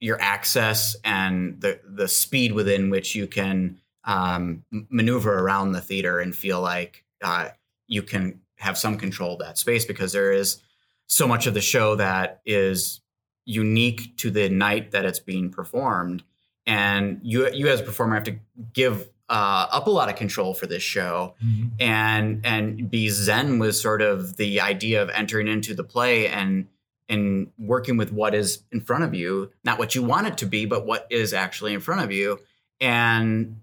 your 0.00 0.20
access 0.20 0.96
and 1.04 1.60
the 1.60 1.80
the 1.84 2.08
speed 2.08 2.52
within 2.52 2.90
which 2.90 3.14
you 3.14 3.26
can 3.26 3.78
um, 4.04 4.64
maneuver 4.70 5.40
around 5.40 5.72
the 5.72 5.80
theater 5.80 6.20
and 6.20 6.34
feel 6.34 6.60
like 6.60 7.04
uh, 7.22 7.48
you 7.86 8.02
can 8.02 8.40
have 8.56 8.78
some 8.78 8.96
control 8.96 9.34
of 9.34 9.40
that 9.40 9.58
space 9.58 9.84
because 9.84 10.12
there 10.12 10.32
is 10.32 10.58
so 11.06 11.26
much 11.26 11.46
of 11.46 11.54
the 11.54 11.60
show 11.60 11.96
that 11.96 12.40
is 12.44 13.00
unique 13.44 14.16
to 14.16 14.30
the 14.30 14.48
night 14.48 14.90
that 14.90 15.04
it's 15.04 15.20
being 15.20 15.50
performed 15.50 16.22
and 16.66 17.20
you 17.22 17.48
you 17.52 17.68
as 17.68 17.80
a 17.80 17.84
performer 17.84 18.14
have 18.14 18.24
to 18.24 18.36
give 18.72 19.08
uh, 19.28 19.66
up 19.72 19.86
a 19.86 19.90
lot 19.90 20.08
of 20.08 20.16
control 20.16 20.54
for 20.54 20.66
this 20.66 20.82
show 20.82 21.34
mm-hmm. 21.44 21.68
and 21.80 22.44
and 22.44 22.90
be 22.90 23.08
zen 23.08 23.58
with 23.58 23.76
sort 23.76 24.02
of 24.02 24.36
the 24.36 24.60
idea 24.60 25.02
of 25.02 25.10
entering 25.10 25.48
into 25.48 25.74
the 25.74 25.84
play 25.84 26.28
and 26.28 26.66
and 27.08 27.50
working 27.58 27.96
with 27.96 28.12
what 28.12 28.34
is 28.34 28.62
in 28.72 28.80
front 28.80 29.04
of 29.04 29.14
you 29.14 29.50
not 29.64 29.78
what 29.78 29.94
you 29.94 30.02
want 30.02 30.26
it 30.26 30.38
to 30.38 30.46
be 30.46 30.66
but 30.66 30.86
what 30.86 31.06
is 31.10 31.32
actually 31.32 31.72
in 31.72 31.80
front 31.80 32.02
of 32.02 32.10
you 32.10 32.38
and 32.80 33.60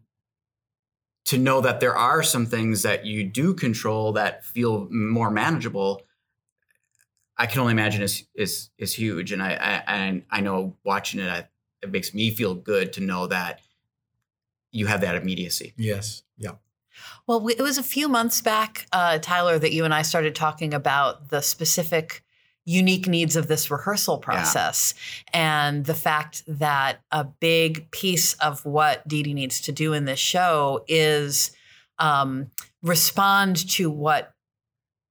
to 1.26 1.38
know 1.38 1.62
that 1.62 1.80
there 1.80 1.96
are 1.96 2.22
some 2.22 2.46
things 2.46 2.84
that 2.84 3.06
you 3.06 3.24
do 3.24 3.54
control 3.54 4.14
that 4.14 4.46
feel 4.46 4.88
more 4.90 5.30
manageable 5.32 6.02
I 7.38 7.46
can 7.48 7.62
only 7.62 7.72
imagine 7.72 8.02
is 8.02 8.26
is 8.36 8.70
is 8.78 8.94
huge, 8.94 9.32
and 9.32 9.42
I 9.42 9.84
I 9.88 10.24
I 10.30 10.42
know 10.42 10.78
watching 10.84 11.20
it, 11.20 11.30
I, 11.30 11.48
it 11.82 11.92
makes 11.92 12.14
me 12.14 12.32
feel 12.32 12.54
good 12.54 12.94
to 12.94 13.02
know 13.02 13.28
that 13.28 13.60
you 14.72 14.88
have 14.88 15.02
that 15.02 15.16
immediacy. 15.16 15.74
Yes. 15.78 16.24
Yeah. 16.38 16.54
Well, 17.26 17.42
we, 17.42 17.54
it 17.54 17.62
was 17.62 17.78
a 17.78 17.84
few 17.84 18.08
months 18.08 18.42
back, 18.42 18.86
uh, 18.92 19.18
Tyler, 19.20 19.58
that 19.58 19.72
you 19.74 19.84
and 19.84 19.94
I 19.94 20.04
started 20.04 20.36
talking 20.36 20.74
about 20.74 21.30
the 21.30 21.42
specific 21.42 22.23
unique 22.66 23.08
needs 23.08 23.36
of 23.36 23.48
this 23.48 23.70
rehearsal 23.70 24.18
process 24.18 24.94
yeah. 25.34 25.68
and 25.68 25.86
the 25.86 25.94
fact 25.94 26.44
that 26.48 27.02
a 27.12 27.24
big 27.24 27.92
piece 27.92 28.36
of 28.36 28.66
what 28.66 29.06
Dee 29.08 29.24
Dee 29.24 29.34
needs 29.34 29.62
to 29.62 29.72
do 29.72 29.94
in 29.94 30.06
this 30.06 30.20
show 30.20 30.84
is 30.88 31.52
um, 32.00 32.52
respond 32.82 33.70
to 33.72 33.90
what 33.90 34.34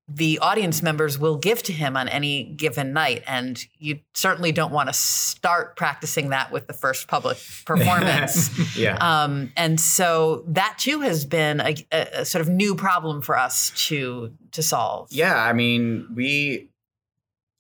the 0.09 0.39
audience 0.41 0.83
members 0.83 1.19
will 1.19 1.37
give 1.37 1.63
to 1.63 1.73
him 1.73 1.97
on 1.97 2.09
any 2.09 2.45
given 2.45 2.93
night. 2.93 3.23
And 3.27 3.63
you 3.79 4.01
certainly 4.15 4.53
don't 4.53 4.73
want 4.73 4.89
to 4.89 4.93
start 4.93 5.77
practicing 5.77 6.31
that 6.31 6.51
with 6.51 6.67
the 6.67 6.73
first 6.73 7.09
public 7.09 7.39
performance. 7.65 8.77
yeah. 8.77 8.97
Um, 8.97 9.53
and 9.57 9.81
so 9.81 10.45
that 10.49 10.77
too 10.79 11.01
has 11.01 11.25
been 11.25 11.61
a, 11.61 11.75
a, 11.93 12.25
sort 12.25 12.43
of 12.43 12.49
new 12.49 12.75
problem 12.75 13.23
for 13.23 13.39
us 13.39 13.71
to 13.87 14.33
to 14.53 14.63
solve. 14.63 15.09
Yeah, 15.11 15.37
I 15.37 15.53
mean, 15.53 16.09
we 16.15 16.69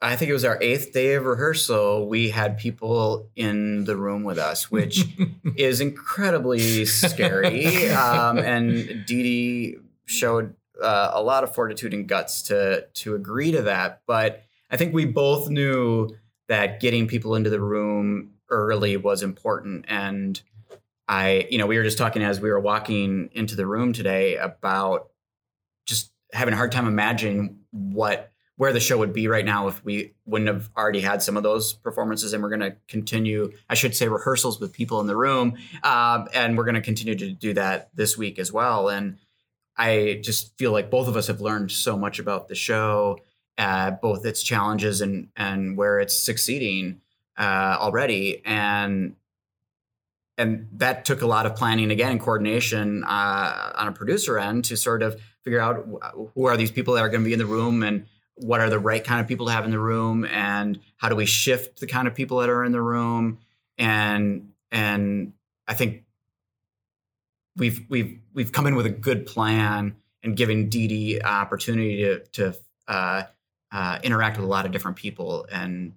I 0.03 0.17
think 0.17 0.31
it 0.31 0.33
was 0.33 0.45
our 0.45 0.59
eighth 0.61 0.93
day 0.93 1.15
of 1.15 1.25
rehearsal. 1.25 2.09
We 2.09 2.31
had 2.31 2.59
people 2.59 3.31
in 3.37 3.85
the 3.85 3.97
room 3.97 4.25
with 4.25 4.37
us, 4.37 4.69
which 4.69 5.05
is 5.57 5.81
incredibly 5.81 6.85
scary. 6.87 7.89
Um, 7.91 8.39
and 8.39 9.07
Dee 9.07 9.23
Dee 9.23 9.77
showed 10.07 10.57
uh, 10.83 11.13
a 11.15 11.23
lot 11.23 11.45
of 11.45 11.55
fortitude 11.55 11.95
and 11.95 12.09
guts 12.09 12.43
to 12.45 12.87
to 12.95 13.15
agree 13.15 13.53
to 13.53 13.63
that. 13.63 14.03
But 14.07 14.43
I 14.71 14.77
think 14.77 14.93
we 14.93 15.05
both 15.05 15.49
knew 15.49 16.09
that 16.49 16.81
getting 16.81 17.07
people 17.07 17.37
into 17.37 17.51
the 17.51 17.61
room 17.61 18.33
early 18.51 18.97
was 18.97 19.23
important. 19.23 19.85
And 19.87 20.41
I, 21.07 21.47
you 21.49 21.59
know, 21.59 21.67
we 21.67 21.79
were 21.79 21.85
just 21.85 21.99
talking 21.99 22.23
as 22.23 22.41
we 22.41 22.51
were 22.51 22.61
walking 22.61 23.31
into 23.33 23.55
the 23.55 23.67
room 23.67 23.93
today 23.93 24.37
about 24.37 25.11
just 25.87 26.11
having 26.33 26.55
a 26.55 26.57
hard 26.57 26.73
time 26.73 26.89
imagining 26.89 27.59
what 27.71 28.32
where 28.63 28.73
the 28.73 28.81
show 28.81 28.97
would 28.97 29.13
be 29.13 29.27
right 29.27 29.45
now 29.45 29.67
if 29.67 29.85
we 29.85 30.13
wouldn't 30.25 30.49
have 30.49 30.71
already 30.77 31.01
had 31.01 31.21
some 31.21 31.37
of 31.37 31.43
those 31.43 31.73
performances 31.73 32.33
and 32.33 32.43
we're 32.43 32.49
going 32.49 32.61
to 32.61 32.77
continue 32.87 33.51
i 33.69 33.75
should 33.75 33.95
say 33.95 34.07
rehearsals 34.07 34.61
with 34.61 34.73
people 34.73 35.01
in 35.01 35.07
the 35.09 35.17
room 35.17 35.57
um, 35.83 36.29
and 36.33 36.57
we're 36.57 36.65
going 36.65 36.77
to 36.77 36.81
continue 36.81 37.17
to 37.17 37.33
do 37.33 37.53
that 37.55 37.91
this 37.95 38.17
week 38.17 38.39
as 38.39 38.53
well. 38.53 38.89
And 38.89 39.19
I 39.77 40.21
just 40.23 40.57
feel 40.59 40.73
like 40.73 40.91
both 40.91 41.09
of 41.09 41.17
us 41.17 41.27
have 41.27 41.41
learned 41.41 41.73
so 41.73 41.97
much 41.97 42.19
about 42.19 42.49
the 42.49 42.55
show, 42.55 43.19
uh, 43.59 43.91
both 43.91 44.25
its 44.25 44.43
challenges 44.43 45.01
and 45.01 45.29
and 45.37 45.77
where 45.77 45.99
it's 45.99 46.17
succeeding 46.17 47.01
uh, 47.39 47.77
already, 47.81 48.43
and 48.45 49.17
and 50.39 50.69
that 50.75 51.05
took 51.05 51.23
a 51.23 51.27
lot 51.27 51.47
of 51.47 51.57
planning 51.57 51.91
again, 51.91 52.13
and 52.13 52.21
coordination 52.21 53.05
uh, 53.05 53.73
on 53.75 53.89
a 53.89 53.93
producer 53.93 54.39
end 54.39 54.65
to 54.67 54.77
sort 54.77 55.03
of 55.03 55.21
figure 55.43 55.61
out 55.61 55.87
who 56.35 56.47
are 56.47 56.57
these 56.57 56.71
people 56.71 56.95
that 56.95 57.01
are 57.01 57.09
going 57.09 57.23
to 57.23 57.27
be 57.27 57.33
in 57.33 57.39
the 57.39 57.47
room 57.47 57.83
and 57.83 58.07
what 58.37 58.61
are 58.61 58.71
the 58.71 58.79
right 58.79 59.05
kind 59.05 59.21
of 59.21 59.29
people 59.29 59.47
to 59.47 59.53
have 59.53 59.65
in 59.65 59.71
the 59.71 59.79
room 59.79 60.25
and 60.25 60.81
how 60.97 61.09
do 61.09 61.17
we 61.17 61.27
shift 61.27 61.81
the 61.81 61.87
kind 61.87 62.09
of 62.09 62.15
people 62.15 62.39
that 62.39 62.49
are 62.49 62.65
in 62.65 62.73
the 62.73 62.81
room 62.81 63.39
and 63.79 64.53
and 64.71 65.33
I 65.69 65.75
think 65.75 66.05
we've 67.57 67.85
we've 67.89 68.19
we've 68.33 68.53
come 68.53 68.67
in 68.67 68.75
with 68.75 68.87
a 68.87 68.91
good 68.91 69.27
plan 69.27 69.97
and 70.23 70.37
giving 70.37 70.69
Dee 70.69 71.21
opportunity 71.21 71.99
to 71.99 72.21
to 72.33 72.57
uh, 72.89 73.23
uh, 73.71 73.99
interact 74.03 74.37
with 74.37 74.45
a 74.45 74.49
lot 74.49 74.67
of 74.67 74.73
different 74.73 74.97
people. 74.97 75.47
And 75.51 75.95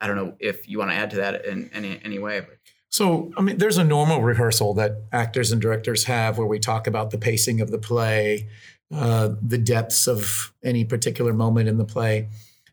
I 0.00 0.06
don't 0.06 0.16
know 0.16 0.34
if 0.38 0.68
you 0.68 0.78
want 0.78 0.90
to 0.90 0.96
add 0.96 1.10
to 1.10 1.16
that 1.16 1.44
in 1.44 1.70
any 1.72 2.00
any 2.04 2.18
way. 2.18 2.42
So, 2.88 3.32
I 3.36 3.42
mean, 3.42 3.58
there's 3.58 3.78
a 3.78 3.84
normal 3.84 4.22
rehearsal 4.22 4.72
that 4.74 5.02
actors 5.12 5.52
and 5.52 5.60
directors 5.60 6.04
have 6.04 6.38
where 6.38 6.46
we 6.46 6.58
talk 6.58 6.86
about 6.86 7.10
the 7.10 7.18
pacing 7.18 7.60
of 7.60 7.70
the 7.70 7.78
play, 7.78 8.48
uh, 8.94 9.30
the 9.42 9.58
depths 9.58 10.06
of 10.06 10.52
any 10.62 10.84
particular 10.84 11.32
moment 11.32 11.68
in 11.68 11.78
the 11.78 11.84
play. 11.84 12.28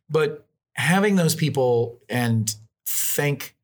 But 0.09 0.45
having 0.75 1.15
those 1.15 1.35
people 1.35 1.99
and 2.09 2.53
thank 2.85 3.55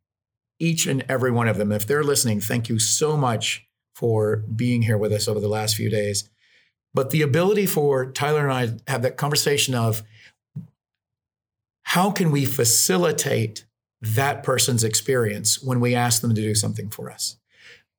each 0.59 0.87
and 0.87 1.05
every 1.07 1.31
one 1.31 1.47
of 1.47 1.57
them, 1.57 1.71
if 1.71 1.85
they're 1.85 2.03
listening, 2.03 2.41
thank 2.41 2.69
you 2.69 2.79
so 2.79 3.15
much 3.15 3.67
for 3.95 4.37
being 4.37 4.81
here 4.81 4.97
with 4.97 5.11
us 5.11 5.27
over 5.27 5.39
the 5.39 5.47
last 5.47 5.75
few 5.75 5.89
days. 5.89 6.29
But 6.93 7.11
the 7.11 7.21
ability 7.21 7.65
for 7.65 8.11
Tyler 8.11 8.47
and 8.47 8.53
I 8.87 8.91
have 8.91 9.03
that 9.03 9.17
conversation 9.17 9.75
of 9.75 10.03
how 11.83 12.11
can 12.11 12.31
we 12.31 12.45
facilitate 12.45 13.65
that 14.01 14.43
person's 14.43 14.83
experience 14.83 15.61
when 15.61 15.79
we 15.79 15.95
ask 15.95 16.21
them 16.21 16.33
to 16.33 16.41
do 16.41 16.55
something 16.55 16.89
for 16.89 17.11
us? 17.11 17.37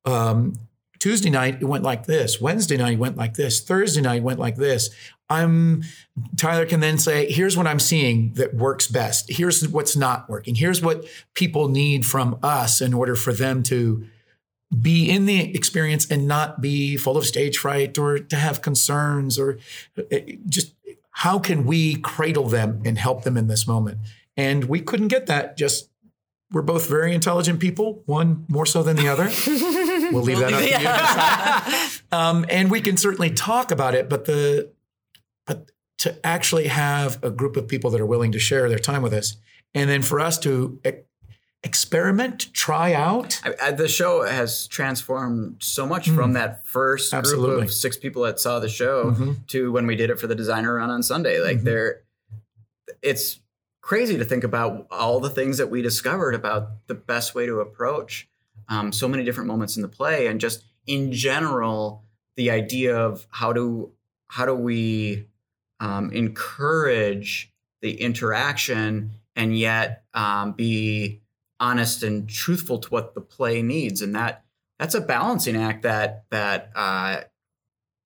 Um, 0.05 0.55
Tuesday 1.01 1.31
night 1.31 1.57
it 1.59 1.65
went 1.65 1.83
like 1.83 2.05
this. 2.05 2.39
Wednesday 2.39 2.77
night 2.77 2.93
it 2.93 2.99
went 2.99 3.17
like 3.17 3.33
this. 3.33 3.59
Thursday 3.59 4.01
night 4.01 4.17
it 4.17 4.23
went 4.23 4.37
like 4.37 4.55
this. 4.55 4.91
I'm 5.31 5.81
Tyler 6.37 6.67
can 6.67 6.79
then 6.79 6.99
say, 6.99 7.31
here's 7.31 7.57
what 7.57 7.65
I'm 7.65 7.79
seeing 7.79 8.33
that 8.33 8.53
works 8.53 8.87
best. 8.87 9.25
Here's 9.27 9.67
what's 9.67 9.95
not 9.97 10.29
working. 10.29 10.53
Here's 10.53 10.79
what 10.79 11.05
people 11.33 11.69
need 11.69 12.05
from 12.05 12.37
us 12.43 12.81
in 12.81 12.93
order 12.93 13.15
for 13.15 13.33
them 13.33 13.63
to 13.63 14.05
be 14.79 15.09
in 15.09 15.25
the 15.25 15.55
experience 15.55 16.09
and 16.11 16.27
not 16.27 16.61
be 16.61 16.97
full 16.97 17.17
of 17.17 17.25
stage 17.25 17.57
fright 17.57 17.97
or 17.97 18.19
to 18.19 18.35
have 18.35 18.61
concerns 18.61 19.39
or 19.39 19.57
uh, 19.97 20.17
just 20.47 20.75
how 21.09 21.39
can 21.39 21.65
we 21.65 21.95
cradle 21.95 22.47
them 22.47 22.83
and 22.85 22.99
help 22.99 23.23
them 23.23 23.37
in 23.37 23.47
this 23.47 23.67
moment 23.67 23.97
and 24.37 24.65
we 24.65 24.79
couldn't 24.79 25.09
get 25.09 25.25
that 25.25 25.57
just 25.57 25.90
we're 26.51 26.61
both 26.61 26.87
very 26.87 27.13
intelligent 27.13 27.59
people 27.59 28.03
one 28.05 28.45
more 28.47 28.65
so 28.65 28.83
than 28.83 28.95
the 28.95 29.07
other 29.07 29.25
we'll 30.11 30.23
leave 30.23 30.39
that 30.39 30.53
up 30.53 30.59
to 30.59 31.91
you 31.91 32.17
um, 32.17 32.45
and 32.49 32.69
we 32.69 32.81
can 32.81 32.97
certainly 32.97 33.29
talk 33.29 33.71
about 33.71 33.95
it 33.95 34.09
but 34.09 34.25
the 34.25 34.71
but 35.45 35.71
to 35.97 36.25
actually 36.25 36.67
have 36.67 37.23
a 37.23 37.29
group 37.29 37.55
of 37.55 37.67
people 37.67 37.91
that 37.91 38.01
are 38.01 38.05
willing 38.05 38.31
to 38.31 38.39
share 38.39 38.67
their 38.69 38.79
time 38.79 39.01
with 39.01 39.13
us 39.13 39.37
and 39.73 39.89
then 39.89 40.01
for 40.01 40.19
us 40.19 40.37
to 40.39 40.79
experiment, 41.63 42.53
try 42.53 42.93
out. 42.93 43.39
I, 43.43 43.67
I, 43.67 43.71
the 43.71 43.87
show 43.87 44.23
has 44.23 44.67
transformed 44.67 45.57
so 45.59 45.85
much 45.85 46.09
mm. 46.09 46.15
from 46.15 46.33
that 46.33 46.65
first 46.65 47.13
Absolutely. 47.13 47.55
group 47.55 47.63
of 47.63 47.73
six 47.73 47.97
people 47.97 48.23
that 48.23 48.39
saw 48.39 48.59
the 48.59 48.69
show 48.69 49.11
mm-hmm. 49.11 49.33
to 49.47 49.71
when 49.71 49.85
we 49.85 49.95
did 49.95 50.09
it 50.09 50.19
for 50.19 50.27
the 50.27 50.35
designer 50.35 50.75
run 50.75 50.89
on 50.89 51.03
Sunday. 51.03 51.39
Like 51.39 51.57
mm-hmm. 51.57 51.65
there, 51.65 52.01
it's 53.01 53.39
crazy 53.81 54.17
to 54.17 54.25
think 54.25 54.43
about 54.43 54.87
all 54.91 55.19
the 55.19 55.29
things 55.29 55.57
that 55.57 55.69
we 55.69 55.81
discovered 55.81 56.35
about 56.35 56.87
the 56.87 56.95
best 56.95 57.35
way 57.35 57.45
to 57.45 57.59
approach 57.59 58.27
um, 58.69 58.91
so 58.91 59.07
many 59.07 59.23
different 59.23 59.47
moments 59.47 59.75
in 59.75 59.81
the 59.81 59.87
play, 59.87 60.27
and 60.27 60.39
just 60.39 60.63
in 60.87 61.11
general, 61.11 62.03
the 62.35 62.51
idea 62.51 62.95
of 62.95 63.27
how 63.29 63.53
do 63.53 63.91
how 64.27 64.45
do 64.45 64.55
we 64.55 65.27
um, 65.79 66.11
encourage 66.11 67.51
the 67.81 67.99
interaction 67.99 69.11
and 69.35 69.57
yet 69.57 70.05
um, 70.13 70.53
be 70.53 71.21
honest 71.59 72.03
and 72.03 72.29
truthful 72.29 72.77
to 72.79 72.89
what 72.89 73.13
the 73.13 73.21
play 73.21 73.61
needs 73.61 74.01
and 74.01 74.15
that 74.15 74.45
that's 74.79 74.95
a 74.95 75.01
balancing 75.01 75.55
act 75.55 75.83
that 75.83 76.23
that 76.31 76.71
uh, 76.75 77.21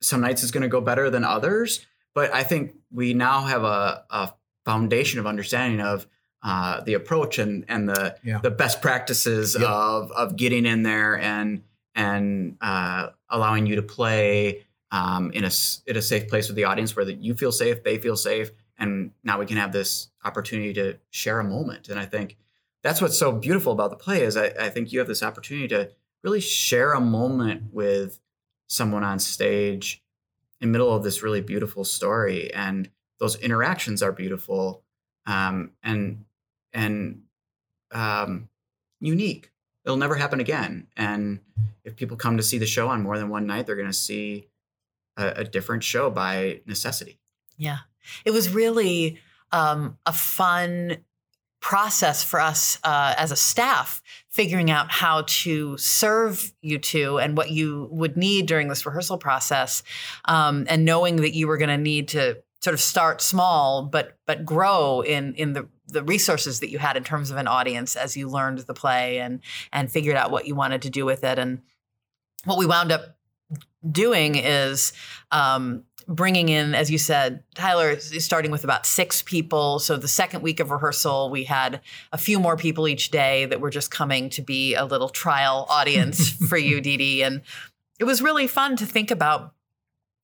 some 0.01 0.21
nights 0.21 0.43
is 0.43 0.51
going 0.51 0.63
to 0.63 0.67
go 0.67 0.81
better 0.81 1.09
than 1.09 1.23
others. 1.23 1.85
But 2.13 2.33
I 2.33 2.43
think 2.43 2.75
we 2.91 3.13
now 3.13 3.41
have 3.41 3.63
a, 3.63 4.03
a 4.09 4.33
foundation 4.65 5.19
of 5.19 5.25
understanding 5.27 5.79
of 5.81 6.07
uh, 6.43 6.81
the 6.81 6.93
approach 6.93 7.39
and 7.39 7.65
and 7.67 7.87
the 7.89 8.15
Yeah. 8.23 8.39
the 8.39 8.51
best 8.51 8.81
practices 8.81 9.55
of 9.55 10.11
of 10.11 10.35
getting 10.35 10.65
in 10.65 10.83
there 10.83 11.17
and 11.17 11.63
and 11.95 12.57
uh, 12.61 13.09
allowing 13.29 13.65
you 13.65 13.75
to 13.77 13.81
play 13.81 14.65
um, 14.91 15.31
in 15.31 15.43
a 15.45 15.51
in 15.87 15.95
a 15.97 16.01
safe 16.01 16.27
place 16.27 16.47
with 16.47 16.55
the 16.55 16.65
audience 16.65 16.95
where 16.95 17.05
that 17.05 17.17
you 17.23 17.33
feel 17.35 17.51
safe, 17.51 17.83
they 17.83 17.97
feel 17.97 18.15
safe, 18.17 18.51
and 18.77 19.11
now 19.23 19.39
we 19.39 19.45
can 19.45 19.57
have 19.57 19.71
this 19.71 20.09
opportunity 20.23 20.73
to 20.73 20.97
share 21.09 21.39
a 21.39 21.43
moment. 21.43 21.89
And 21.89 21.99
I 21.99 22.05
think 22.05 22.37
that's 22.83 23.01
what's 23.01 23.17
so 23.17 23.31
beautiful 23.31 23.71
about 23.71 23.89
the 23.89 23.95
play 23.95 24.21
is 24.21 24.37
I, 24.37 24.47
I 24.59 24.69
think 24.69 24.91
you 24.91 24.99
have 24.99 25.07
this 25.07 25.23
opportunity 25.23 25.67
to 25.69 25.89
really 26.23 26.41
share 26.41 26.93
a 26.93 27.01
moment 27.01 27.73
with 27.73 28.19
someone 28.67 29.03
on 29.03 29.19
stage 29.19 30.03
in 30.61 30.67
the 30.67 30.71
middle 30.71 30.93
of 30.93 31.03
this 31.03 31.23
really 31.23 31.41
beautiful 31.41 31.83
story 31.83 32.53
and 32.53 32.89
those 33.19 33.35
interactions 33.37 34.03
are 34.03 34.11
beautiful 34.11 34.83
um, 35.25 35.71
and 35.83 36.25
and 36.73 37.21
um, 37.91 38.49
unique 38.99 39.51
it'll 39.85 39.97
never 39.97 40.15
happen 40.15 40.39
again 40.39 40.87
and 40.97 41.39
if 41.83 41.95
people 41.95 42.17
come 42.17 42.37
to 42.37 42.43
see 42.43 42.57
the 42.57 42.65
show 42.65 42.87
on 42.89 43.01
more 43.03 43.17
than 43.17 43.29
one 43.29 43.45
night 43.45 43.65
they're 43.65 43.75
going 43.75 43.87
to 43.87 43.93
see 43.93 44.47
a, 45.17 45.27
a 45.37 45.43
different 45.43 45.83
show 45.83 46.09
by 46.09 46.61
necessity 46.65 47.19
Yeah. 47.57 47.79
It 48.23 48.31
was 48.31 48.49
really 48.49 49.19
um, 49.51 49.97
a 50.05 50.13
fun 50.13 50.97
process 51.61 52.23
for 52.23 52.39
us 52.39 52.77
uh, 52.83 53.15
as 53.17 53.31
a 53.31 53.35
staff, 53.35 54.01
figuring 54.29 54.69
out 54.69 54.91
how 54.91 55.23
to 55.25 55.75
serve 55.77 56.53
you 56.61 56.77
two 56.77 57.17
and 57.17 57.35
what 57.35 57.49
you 57.49 57.87
would 57.91 58.15
need 58.15 58.45
during 58.45 58.67
this 58.67 58.85
rehearsal 58.85 59.17
process, 59.17 59.81
um, 60.25 60.65
and 60.69 60.85
knowing 60.85 61.17
that 61.17 61.33
you 61.33 61.47
were 61.47 61.57
going 61.57 61.69
to 61.69 61.77
need 61.77 62.07
to 62.09 62.37
sort 62.65 62.73
of 62.73 62.81
start 62.81 63.21
small, 63.21 63.83
but 63.83 64.17
but 64.25 64.43
grow 64.43 65.01
in 65.01 65.35
in 65.35 65.53
the 65.53 65.69
the 65.87 66.03
resources 66.03 66.59
that 66.59 66.71
you 66.71 66.79
had 66.79 66.97
in 66.97 67.03
terms 67.03 67.29
of 67.29 67.37
an 67.37 67.47
audience 67.47 67.95
as 67.95 68.17
you 68.17 68.27
learned 68.27 68.57
the 68.59 68.73
play 68.73 69.19
and 69.19 69.39
and 69.71 69.91
figured 69.91 70.15
out 70.15 70.31
what 70.31 70.47
you 70.47 70.55
wanted 70.55 70.81
to 70.81 70.89
do 70.89 71.05
with 71.05 71.23
it 71.23 71.37
and 71.37 71.61
what 72.43 72.57
we 72.57 72.65
wound 72.65 72.91
up 72.91 73.17
doing 73.89 74.35
is 74.35 74.93
um, 75.31 75.83
bringing 76.07 76.49
in, 76.49 76.73
as 76.73 76.89
you 76.89 76.97
said, 76.97 77.43
Tyler 77.53 77.91
is 77.91 78.25
starting 78.25 78.49
with 78.49 78.63
about 78.63 78.85
six 78.85 79.21
people. 79.21 79.77
So 79.77 79.95
the 79.95 80.07
second 80.07 80.41
week 80.41 80.59
of 80.59 80.71
rehearsal, 80.71 81.29
we 81.29 81.43
had 81.43 81.81
a 82.11 82.17
few 82.17 82.39
more 82.39 82.57
people 82.57 82.87
each 82.87 83.11
day 83.11 83.45
that 83.45 83.61
were 83.61 83.69
just 83.69 83.91
coming 83.91 84.29
to 84.31 84.41
be 84.41 84.73
a 84.73 84.85
little 84.85 85.09
trial 85.09 85.67
audience 85.69 86.31
for 86.49 86.57
you, 86.57 86.81
Dee 86.81 86.97
Dee. 86.97 87.23
And 87.23 87.41
it 87.99 88.05
was 88.05 88.21
really 88.21 88.47
fun 88.47 88.75
to 88.77 88.85
think 88.85 89.11
about 89.11 89.53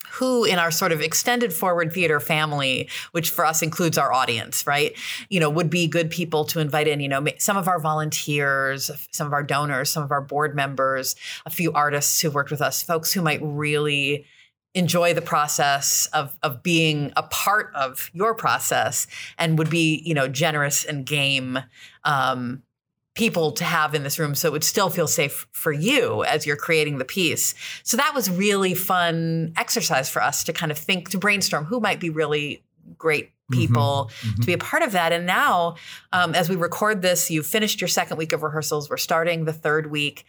who 0.10 0.43
in 0.43 0.60
our 0.60 0.72
sort 0.72 0.91
of 0.91 1.01
extended 1.01 1.53
forward 1.53 1.93
theater 1.93 2.20
family 2.20 2.89
which 3.12 3.29
for 3.29 3.46
us 3.46 3.62
includes 3.62 3.98
our 3.98 4.12
audience 4.12 4.65
right 4.65 4.98
you 5.29 5.39
know 5.39 5.50
would 5.50 5.70
be 5.70 5.88
good 5.88 6.10
people 6.10 6.46
to 6.46 6.60
invite 6.60 6.88
in. 6.88 7.00
You 7.00 7.10
know 7.10 7.25
some 7.38 7.58
of 7.58 7.67
our 7.67 7.79
volunteers 7.79 8.91
some 9.12 9.27
of 9.27 9.34
our 9.34 9.43
donors 9.43 9.89
some 9.89 10.03
of 10.03 10.12
our 10.12 10.22
board 10.22 10.55
members 10.55 11.15
a 11.46 11.50
few 11.50 11.72
artists 11.74 12.20
who've 12.20 12.34
worked 12.34 12.51
with 12.51 12.62
us 12.62 12.81
folks 12.81 13.13
who 13.13 13.22
might 13.22 13.39
really 13.41 14.25
enjoy 14.74 15.13
the 15.13 15.22
process 15.22 16.07
of 16.14 16.37
of 16.44 16.64
being 16.64 17.11
a 17.18 17.24
part 17.24 17.72
of 17.75 18.09
your 18.14 18.33
process 18.33 19.07
and 19.37 19.57
would 19.57 19.70
be 19.70 20.01
you 20.05 20.14
know 20.14 20.27
generous 20.27 20.85
and 20.85 21.05
game 21.05 21.59
um, 22.03 22.64
people 23.13 23.51
to 23.51 23.63
have 23.63 23.93
in 23.93 24.03
this 24.03 24.17
room 24.17 24.33
so 24.33 24.47
it 24.47 24.51
would 24.51 24.63
still 24.63 24.89
feel 24.89 25.07
safe 25.07 25.45
for 25.51 25.71
you 25.71 26.24
as 26.24 26.45
you're 26.45 26.55
creating 26.55 26.97
the 26.97 27.05
piece. 27.05 27.53
So 27.83 27.97
that 27.97 28.13
was 28.15 28.29
really 28.29 28.74
fun 28.74 29.53
exercise 29.57 30.09
for 30.09 30.21
us 30.21 30.43
to 30.45 30.53
kind 30.53 30.71
of 30.71 30.77
think 30.77 31.09
to 31.09 31.17
brainstorm 31.17 31.65
who 31.65 31.79
might 31.79 32.00
be 32.00 32.09
really 32.09 32.63
great 32.97 33.31
people 33.51 34.09
to 34.39 34.45
be 34.45 34.53
a 34.53 34.57
part 34.57 34.81
of 34.81 34.93
that. 34.93 35.11
And 35.11 35.25
now 35.25 35.75
um, 36.13 36.33
as 36.33 36.47
we 36.47 36.55
record 36.55 37.01
this 37.01 37.29
you've 37.29 37.45
finished 37.45 37.81
your 37.81 37.89
second 37.89 38.15
week 38.15 38.31
of 38.31 38.43
rehearsals. 38.43 38.89
We're 38.89 38.95
starting 38.95 39.43
the 39.43 39.53
third 39.53 39.91
week 39.91 40.25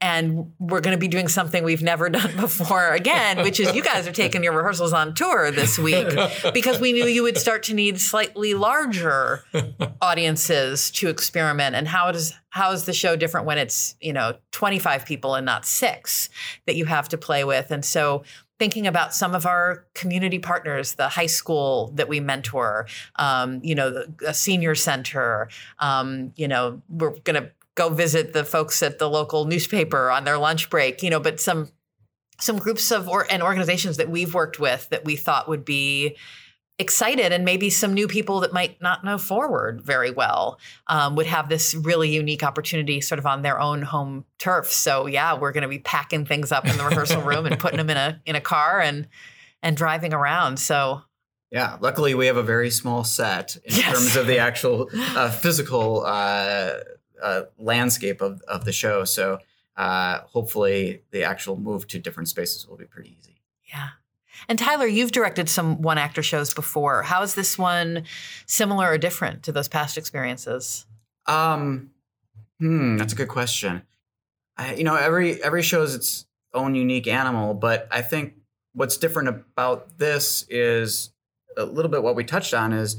and 0.00 0.52
we're 0.58 0.80
going 0.80 0.94
to 0.94 1.00
be 1.00 1.08
doing 1.08 1.28
something 1.28 1.64
we've 1.64 1.82
never 1.82 2.08
done 2.10 2.36
before 2.36 2.90
again, 2.90 3.38
which 3.42 3.58
is 3.60 3.74
you 3.74 3.82
guys 3.82 4.06
are 4.06 4.12
taking 4.12 4.44
your 4.44 4.52
rehearsals 4.52 4.92
on 4.92 5.14
tour 5.14 5.50
this 5.50 5.78
week 5.78 6.08
because 6.54 6.80
we 6.80 6.92
knew 6.92 7.06
you 7.06 7.22
would 7.22 7.38
start 7.38 7.62
to 7.64 7.74
need 7.74 8.00
slightly 8.00 8.54
larger 8.54 9.44
audiences 10.00 10.90
to 10.92 11.08
experiment. 11.08 11.74
And 11.74 11.88
how 11.88 12.12
does 12.12 12.34
how 12.50 12.72
is 12.72 12.84
the 12.84 12.92
show 12.92 13.16
different 13.16 13.46
when 13.46 13.58
it's 13.58 13.96
you 14.00 14.12
know 14.12 14.36
25 14.52 15.04
people 15.04 15.34
and 15.34 15.44
not 15.44 15.64
six 15.64 16.28
that 16.66 16.76
you 16.76 16.84
have 16.84 17.08
to 17.10 17.18
play 17.18 17.44
with? 17.44 17.70
And 17.70 17.84
so 17.84 18.22
thinking 18.58 18.86
about 18.86 19.14
some 19.14 19.34
of 19.34 19.44
our 19.44 19.84
community 19.94 20.38
partners, 20.38 20.94
the 20.94 21.08
high 21.08 21.26
school 21.26 21.92
that 21.94 22.08
we 22.08 22.20
mentor, 22.20 22.86
um, 23.16 23.60
you 23.62 23.74
know, 23.74 23.90
the 23.90 24.14
a 24.26 24.34
senior 24.34 24.74
center, 24.74 25.48
um, 25.78 26.32
you 26.36 26.48
know, 26.48 26.80
we're 26.88 27.10
going 27.20 27.42
to 27.42 27.50
go 27.76 27.88
visit 27.90 28.32
the 28.32 28.42
folks 28.44 28.82
at 28.82 28.98
the 28.98 29.08
local 29.08 29.44
newspaper 29.44 30.10
on 30.10 30.24
their 30.24 30.38
lunch 30.38 30.68
break, 30.68 31.02
you 31.02 31.10
know, 31.10 31.20
but 31.20 31.40
some 31.40 31.68
some 32.40 32.58
groups 32.58 32.90
of 32.90 33.08
or 33.08 33.26
and 33.30 33.42
organizations 33.42 33.96
that 33.98 34.10
we've 34.10 34.34
worked 34.34 34.58
with 34.58 34.88
that 34.90 35.04
we 35.04 35.14
thought 35.16 35.48
would 35.48 35.64
be 35.64 36.16
excited 36.78 37.32
and 37.32 37.46
maybe 37.46 37.70
some 37.70 37.94
new 37.94 38.06
people 38.06 38.40
that 38.40 38.52
might 38.52 38.78
not 38.82 39.02
know 39.02 39.16
forward 39.16 39.80
very 39.80 40.10
well 40.10 40.58
um, 40.88 41.16
would 41.16 41.24
have 41.24 41.48
this 41.48 41.74
really 41.74 42.10
unique 42.14 42.42
opportunity 42.42 43.00
sort 43.00 43.18
of 43.18 43.24
on 43.24 43.40
their 43.40 43.58
own 43.58 43.80
home 43.80 44.26
turf 44.38 44.70
so 44.70 45.06
yeah 45.06 45.32
we're 45.32 45.52
going 45.52 45.62
to 45.62 45.68
be 45.68 45.78
packing 45.78 46.26
things 46.26 46.52
up 46.52 46.66
in 46.66 46.76
the 46.76 46.84
rehearsal 46.84 47.22
room 47.22 47.46
and 47.46 47.58
putting 47.58 47.78
them 47.78 47.88
in 47.88 47.96
a 47.96 48.20
in 48.26 48.36
a 48.36 48.42
car 48.42 48.78
and 48.80 49.08
and 49.62 49.74
driving 49.78 50.12
around 50.12 50.58
so 50.58 51.00
Yeah, 51.50 51.78
luckily 51.80 52.14
we 52.14 52.26
have 52.26 52.36
a 52.36 52.42
very 52.42 52.70
small 52.70 53.04
set 53.04 53.56
in 53.64 53.74
Yes. 53.74 53.94
terms 53.94 54.16
of 54.16 54.26
the 54.26 54.38
actual 54.38 54.90
uh, 55.16 55.30
physical 55.30 56.02
uh, 56.04 56.72
uh, 57.22 57.42
landscape 57.58 58.20
of, 58.20 58.42
of 58.42 58.64
the 58.64 58.72
show. 58.72 59.04
So 59.04 59.38
uh, 59.76 60.20
hopefully 60.20 61.02
the 61.10 61.24
actual 61.24 61.56
move 61.56 61.86
to 61.88 61.98
different 61.98 62.28
spaces 62.28 62.66
will 62.66 62.76
be 62.76 62.84
pretty 62.84 63.16
easy. 63.18 63.40
Yeah. 63.64 63.88
And 64.48 64.58
Tyler, 64.58 64.86
you've 64.86 65.12
directed 65.12 65.48
some 65.48 65.82
one 65.82 65.98
actor 65.98 66.22
shows 66.22 66.54
before. 66.54 67.02
How 67.02 67.22
is 67.22 67.34
this 67.34 67.58
one 67.58 68.04
similar 68.46 68.90
or 68.90 68.98
different 68.98 69.42
to 69.44 69.52
those 69.52 69.68
past 69.68 69.96
experiences? 69.96 70.86
Um, 71.26 71.90
hmm, 72.60 72.96
that's 72.96 73.12
a 73.12 73.16
good 73.16 73.28
question. 73.28 73.82
I, 74.56 74.74
you 74.74 74.84
know, 74.84 74.94
every 74.94 75.42
every 75.42 75.62
show 75.62 75.82
is 75.82 75.94
its 75.94 76.26
own 76.54 76.74
unique 76.74 77.06
animal, 77.06 77.54
but 77.54 77.88
I 77.90 78.02
think 78.02 78.34
what's 78.72 78.96
different 78.96 79.28
about 79.28 79.98
this 79.98 80.46
is 80.48 81.10
a 81.56 81.64
little 81.64 81.90
bit 81.90 82.02
what 82.02 82.14
we 82.14 82.24
touched 82.24 82.54
on 82.54 82.72
is 82.72 82.96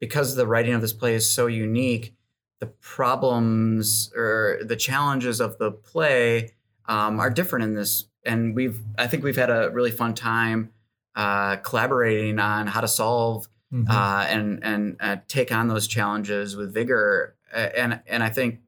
because 0.00 0.34
the 0.34 0.46
writing 0.46 0.74
of 0.74 0.80
this 0.80 0.92
play 0.92 1.14
is 1.14 1.30
so 1.30 1.46
unique, 1.46 2.14
the 2.60 2.66
problems 2.66 4.12
or 4.16 4.58
the 4.62 4.76
challenges 4.76 5.40
of 5.40 5.58
the 5.58 5.70
play 5.70 6.52
um, 6.86 7.20
are 7.20 7.30
different 7.30 7.64
in 7.64 7.74
this. 7.74 8.06
And 8.24 8.54
we've, 8.54 8.80
I 8.98 9.06
think 9.06 9.22
we've 9.24 9.36
had 9.36 9.50
a 9.50 9.70
really 9.72 9.90
fun 9.90 10.14
time 10.14 10.72
uh, 11.14 11.56
collaborating 11.56 12.38
on 12.38 12.66
how 12.66 12.80
to 12.80 12.88
solve 12.88 13.48
Mhm. 13.72 13.86
uh, 13.90 14.24
and 14.30 14.64
and 14.64 14.96
uh, 14.98 15.16
take 15.28 15.52
on 15.52 15.68
those 15.68 15.86
challenges 15.86 16.56
with 16.56 16.72
vigor. 16.72 17.36
And 17.52 18.00
and 18.06 18.22
I 18.22 18.30
think 18.30 18.60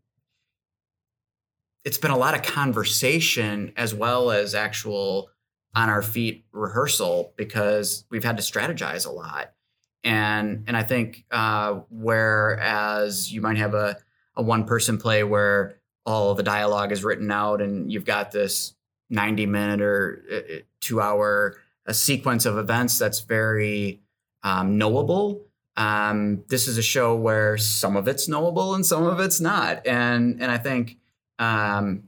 it's 1.85 1.97
been 1.97 2.11
a 2.11 2.19
lot 2.19 2.35
of 2.35 2.43
conversation 2.43 3.73
as 3.77 3.95
well 3.95 4.31
as 4.31 4.55
actual 4.55 5.31
on 5.75 5.89
our 5.89 6.03
feet 6.03 6.45
rehearsal 6.53 7.33
because 7.37 8.05
we've 8.11 8.25
had 8.25 8.37
to 8.37 8.43
strategize 8.43 9.07
a 9.07 9.11
lot. 9.11 9.53
And 10.03 10.65
and 10.67 10.77
I 10.77 10.83
think 10.83 11.25
uh, 11.31 11.81
whereas 11.91 13.33
you 13.33 13.41
might 13.41 13.59
have 13.59 13.75
a 13.75 13.97
a 14.37 14.43
one 14.43 14.65
person 14.65 14.99
play 14.99 15.23
where 15.25 15.77
all 16.07 16.35
the 16.35 16.43
dialogue 16.43 16.93
is 16.93 17.05
written 17.05 17.31
out 17.31 17.61
and 17.61 17.93
you've 17.93 18.07
got 18.07 18.31
this 18.31 18.75
90 19.11 19.47
minute 19.47 19.83
or 19.83 20.23
uh, 20.33 20.57
two 20.81 21.01
hour 21.01 21.57
a 21.87 21.95
sequence 21.95 22.47
of 22.47 22.57
events 22.57 22.99
that's 22.99 23.21
very 23.21 24.01
um, 24.43 24.79
knowable. 24.79 25.43
Um, 25.77 26.45
this 26.49 26.69
is 26.69 26.79
a 26.79 26.83
show 26.83 27.17
where 27.17 27.59
some 27.59 27.97
of 27.97 28.07
it's 28.07 28.29
knowable 28.29 28.75
and 28.75 28.85
some 28.87 29.05
of 29.05 29.21
it's 29.21 29.41
not, 29.41 29.87
and 29.87 30.41
and 30.41 30.51
I 30.51 30.59
think 30.59 30.99
um, 31.39 32.05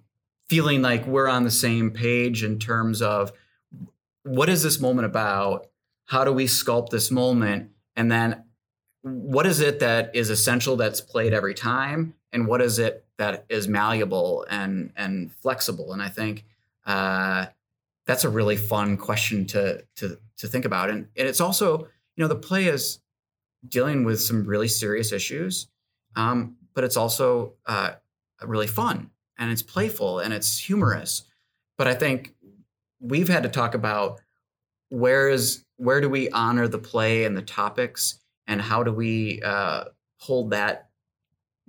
feeling 0.48 0.82
like 0.82 1.06
we're 1.06 1.28
on 1.28 1.44
the 1.44 1.50
same 1.50 1.90
page 1.90 2.44
in 2.44 2.58
terms 2.58 3.02
of 3.02 3.32
what 4.24 4.48
is 4.48 4.62
this 4.62 4.78
moment 4.78 5.06
about? 5.06 5.68
How 6.06 6.24
do 6.24 6.32
we 6.32 6.44
sculpt 6.44 6.90
this 6.90 7.10
moment? 7.10 7.70
And 7.96 8.10
then 8.10 8.44
what 9.02 9.46
is 9.46 9.60
it 9.60 9.80
that 9.80 10.14
is 10.14 10.30
essential 10.30 10.76
that's 10.76 11.00
played 11.00 11.32
every 11.32 11.54
time? 11.54 12.14
And 12.32 12.46
what 12.46 12.62
is 12.62 12.78
it 12.78 13.04
that 13.18 13.44
is 13.48 13.68
malleable 13.68 14.46
and 14.48 14.92
and 14.96 15.32
flexible? 15.32 15.92
And 15.92 16.00
I 16.00 16.08
think 16.08 16.44
uh, 16.86 17.46
that's 18.06 18.24
a 18.24 18.30
really 18.30 18.56
fun 18.56 18.96
question 18.96 19.46
to 19.48 19.84
to 19.96 20.18
to 20.38 20.48
think 20.48 20.64
about. 20.64 20.90
And, 20.90 21.08
and 21.16 21.28
it's 21.28 21.40
also, 21.40 21.78
you 22.16 22.22
know, 22.22 22.28
the 22.28 22.36
play 22.36 22.66
is 22.66 23.00
dealing 23.68 24.04
with 24.04 24.20
some 24.20 24.44
really 24.44 24.68
serious 24.68 25.12
issues, 25.12 25.68
um, 26.16 26.56
but 26.74 26.82
it's 26.84 26.96
also 26.96 27.52
uh, 27.66 27.92
really 28.44 28.66
fun 28.66 29.10
and 29.38 29.50
it's 29.52 29.62
playful 29.62 30.18
and 30.20 30.32
it's 30.34 30.58
humorous. 30.58 31.22
but 31.78 31.86
I 31.88 31.94
think 31.94 32.34
we've 33.00 33.28
had 33.28 33.42
to 33.42 33.48
talk 33.48 33.74
about 33.74 34.20
where 34.92 35.28
is 35.30 35.64
where 35.76 36.00
do 36.00 36.08
we 36.10 36.28
honor 36.30 36.68
the 36.68 36.78
play 36.78 37.24
and 37.24 37.36
the 37.36 37.42
topics, 37.42 38.20
and 38.46 38.60
how 38.60 38.82
do 38.82 38.92
we 38.92 39.40
uh, 39.42 39.84
hold 40.18 40.50
that 40.50 40.90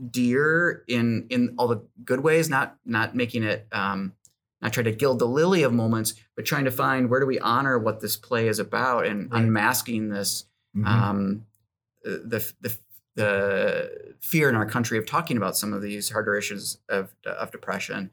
dear 0.09 0.83
in 0.87 1.27
in 1.29 1.55
all 1.57 1.67
the 1.67 1.85
good 2.03 2.19
ways, 2.21 2.49
not 2.49 2.77
not 2.85 3.15
making 3.15 3.43
it 3.43 3.67
um, 3.71 4.13
not 4.61 4.73
trying 4.73 4.85
to 4.85 4.91
gild 4.91 5.19
the 5.19 5.27
lily 5.27 5.63
of 5.63 5.73
moments, 5.73 6.13
but 6.35 6.45
trying 6.45 6.65
to 6.65 6.71
find 6.71 7.09
where 7.09 7.19
do 7.19 7.25
we 7.25 7.39
honor 7.39 7.77
what 7.79 8.01
this 8.01 8.17
play 8.17 8.47
is 8.47 8.59
about 8.59 9.05
and 9.05 9.31
Right. 9.31 9.41
unmasking 9.43 10.09
this 10.09 10.45
Mhm. 10.75 10.85
um, 10.87 11.45
the, 12.03 12.53
the 12.61 12.77
the 13.15 14.15
fear 14.21 14.49
in 14.49 14.55
our 14.55 14.65
country 14.65 14.97
of 14.97 15.05
talking 15.05 15.37
about 15.37 15.55
some 15.55 15.71
of 15.71 15.81
these 15.81 16.09
harder 16.09 16.35
issues 16.35 16.79
of 16.89 17.15
of 17.25 17.51
depression, 17.51 18.11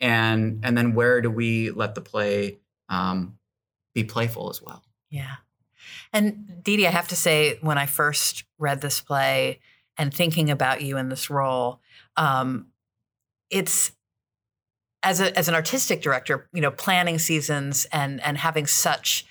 and 0.00 0.60
and 0.64 0.76
then 0.76 0.94
where 0.94 1.20
do 1.20 1.30
we 1.30 1.70
let 1.70 1.94
the 1.94 2.00
play 2.00 2.58
um, 2.88 3.37
be 3.98 4.04
playful 4.04 4.50
as 4.50 4.62
well? 4.62 4.84
Yeah. 5.10 5.36
And 6.12 6.62
Dee, 6.62 6.86
I 6.86 6.90
have 6.90 7.08
to 7.08 7.16
say, 7.16 7.58
when 7.60 7.78
I 7.78 7.86
first 7.86 8.44
read 8.58 8.80
this 8.80 9.00
play 9.00 9.60
and 9.96 10.12
thinking 10.12 10.50
about 10.50 10.82
you 10.82 10.96
in 10.96 11.08
this 11.08 11.30
role, 11.30 11.80
um, 12.16 12.66
it's 13.50 13.92
as 15.02 15.20
a 15.20 15.36
as 15.38 15.48
an 15.48 15.54
artistic 15.54 16.02
director, 16.02 16.48
you 16.52 16.60
know, 16.60 16.70
planning 16.70 17.18
seasons 17.18 17.86
and 17.92 18.20
and 18.22 18.38
having 18.38 18.66
such 18.66 19.26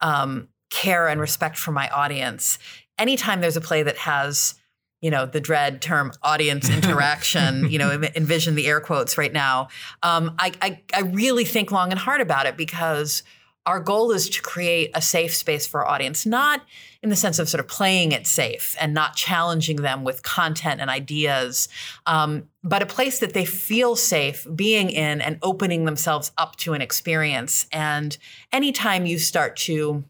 um, 0.00 0.48
care 0.70 1.08
and 1.08 1.20
respect 1.20 1.56
for 1.58 1.72
my 1.72 1.88
audience. 1.88 2.58
Anytime 2.98 3.40
there's 3.40 3.56
a 3.56 3.60
play 3.60 3.82
that 3.82 3.98
has 3.98 4.54
you 5.00 5.10
know 5.10 5.26
the 5.26 5.40
dread 5.40 5.80
term 5.80 6.12
audience 6.22 6.68
interaction 6.82 7.70
you 7.70 7.78
know 7.78 7.90
envision 8.14 8.54
the 8.54 8.66
air 8.66 8.80
quotes 8.80 9.16
right 9.16 9.32
now 9.32 9.68
um, 10.02 10.34
I, 10.38 10.52
I 10.60 10.82
i 10.94 11.00
really 11.00 11.46
think 11.46 11.72
long 11.72 11.90
and 11.90 11.98
hard 11.98 12.20
about 12.20 12.44
it 12.44 12.56
because 12.56 13.22
our 13.66 13.78
goal 13.78 14.10
is 14.10 14.28
to 14.30 14.42
create 14.42 14.90
a 14.94 15.02
safe 15.02 15.34
space 15.34 15.66
for 15.66 15.84
our 15.84 15.88
audience 15.88 16.26
not 16.26 16.62
in 17.02 17.10
the 17.10 17.16
sense 17.16 17.38
of 17.38 17.48
sort 17.48 17.60
of 17.60 17.68
playing 17.68 18.12
it 18.12 18.26
safe 18.26 18.76
and 18.80 18.92
not 18.94 19.16
challenging 19.16 19.76
them 19.76 20.04
with 20.04 20.22
content 20.22 20.80
and 20.80 20.90
ideas 20.90 21.68
um, 22.06 22.48
but 22.62 22.82
a 22.82 22.86
place 22.86 23.18
that 23.18 23.34
they 23.34 23.44
feel 23.44 23.96
safe 23.96 24.46
being 24.54 24.90
in 24.90 25.20
and 25.20 25.38
opening 25.42 25.84
themselves 25.84 26.32
up 26.38 26.56
to 26.56 26.72
an 26.72 26.82
experience 26.82 27.66
and 27.72 28.18
anytime 28.52 29.06
you 29.06 29.18
start 29.18 29.56
to 29.56 30.04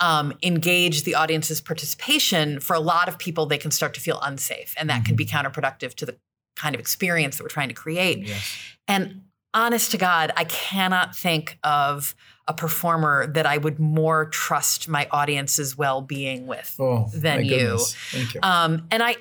um, 0.00 0.32
engage 0.42 1.02
the 1.02 1.14
audience's 1.14 1.60
participation, 1.60 2.60
for 2.60 2.74
a 2.74 2.80
lot 2.80 3.08
of 3.08 3.18
people, 3.18 3.46
they 3.46 3.58
can 3.58 3.70
start 3.70 3.94
to 3.94 4.00
feel 4.00 4.20
unsafe. 4.22 4.74
And 4.78 4.88
that 4.90 5.04
can 5.04 5.16
be 5.16 5.26
counterproductive 5.26 5.94
to 5.94 6.06
the 6.06 6.16
kind 6.56 6.74
of 6.74 6.80
experience 6.80 7.36
that 7.36 7.44
we're 7.44 7.48
trying 7.48 7.68
to 7.68 7.74
create. 7.74 8.26
Yes. 8.26 8.58
And 8.86 9.22
honest 9.54 9.90
to 9.92 9.98
God, 9.98 10.32
I 10.36 10.44
cannot 10.44 11.16
think 11.16 11.58
of 11.64 12.14
a 12.48 12.54
performer 12.54 13.26
that 13.28 13.46
I 13.46 13.58
would 13.58 13.78
more 13.78 14.26
trust 14.26 14.88
my 14.88 15.06
audience's 15.10 15.76
well 15.76 16.00
being 16.00 16.46
with. 16.46 16.74
Oh, 16.80 17.08
than 17.14 17.44
you. 17.44 17.50
goodness. 17.50 17.94
Thank 18.10 18.34
you. 18.34 18.40
Um, 18.42 18.86
and 18.90 19.02
I, 19.02 19.16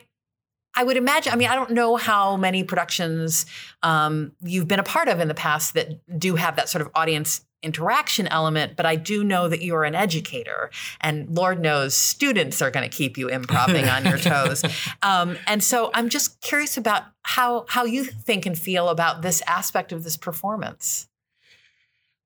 I 0.73 0.83
would 0.83 0.97
imagine. 0.97 1.33
I 1.33 1.35
mean, 1.35 1.49
I 1.49 1.55
don't 1.55 1.71
know 1.71 1.97
how 1.97 2.37
many 2.37 2.63
productions 2.63 3.45
um, 3.83 4.31
you've 4.41 4.67
been 4.67 4.79
a 4.79 4.83
part 4.83 5.09
of 5.09 5.19
in 5.19 5.27
the 5.27 5.33
past 5.33 5.73
that 5.73 5.99
do 6.17 6.35
have 6.35 6.55
that 6.55 6.69
sort 6.69 6.81
of 6.81 6.89
audience 6.95 7.41
interaction 7.63 8.27
element, 8.27 8.75
but 8.75 8.85
I 8.85 8.95
do 8.95 9.23
know 9.23 9.49
that 9.49 9.63
you're 9.63 9.83
an 9.83 9.95
educator, 9.95 10.69
and 11.01 11.29
Lord 11.35 11.59
knows 11.59 11.95
students 11.95 12.61
are 12.61 12.69
going 12.69 12.87
to 12.87 12.95
keep 12.95 13.17
you 13.17 13.27
improving 13.27 13.89
on 13.89 14.05
your 14.05 14.17
toes. 14.19 14.63
Um, 15.01 15.37
and 15.47 15.63
so 15.63 15.89
I'm 15.93 16.09
just 16.09 16.39
curious 16.41 16.77
about 16.77 17.03
how 17.23 17.65
how 17.67 17.83
you 17.83 18.03
think 18.05 18.45
and 18.45 18.57
feel 18.57 18.89
about 18.89 19.21
this 19.21 19.41
aspect 19.47 19.91
of 19.91 20.03
this 20.03 20.15
performance. 20.15 21.07